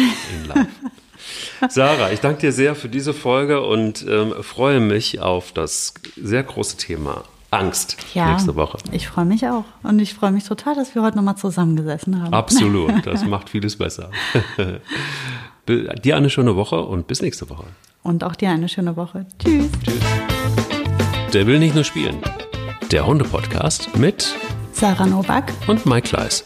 [0.47, 0.67] Live.
[1.67, 6.43] Sarah, ich danke dir sehr für diese Folge und ähm, freue mich auf das sehr
[6.43, 8.77] große Thema Angst ja, nächste Woche.
[8.91, 9.65] Ich freue mich auch.
[9.81, 12.33] Und ich freue mich total, dass wir heute nochmal zusammengesessen haben.
[12.33, 14.11] Absolut, das macht vieles besser.
[15.69, 17.65] Dir eine schöne Woche und bis nächste Woche.
[18.01, 19.27] Und auch dir eine schöne Woche.
[19.37, 19.69] Tschüss.
[19.83, 19.99] Tschüss.
[21.31, 22.17] Der will nicht nur spielen.
[22.91, 24.35] Der Hunde-Podcast mit
[24.71, 26.43] Sarah Novak und Mike Kleiss.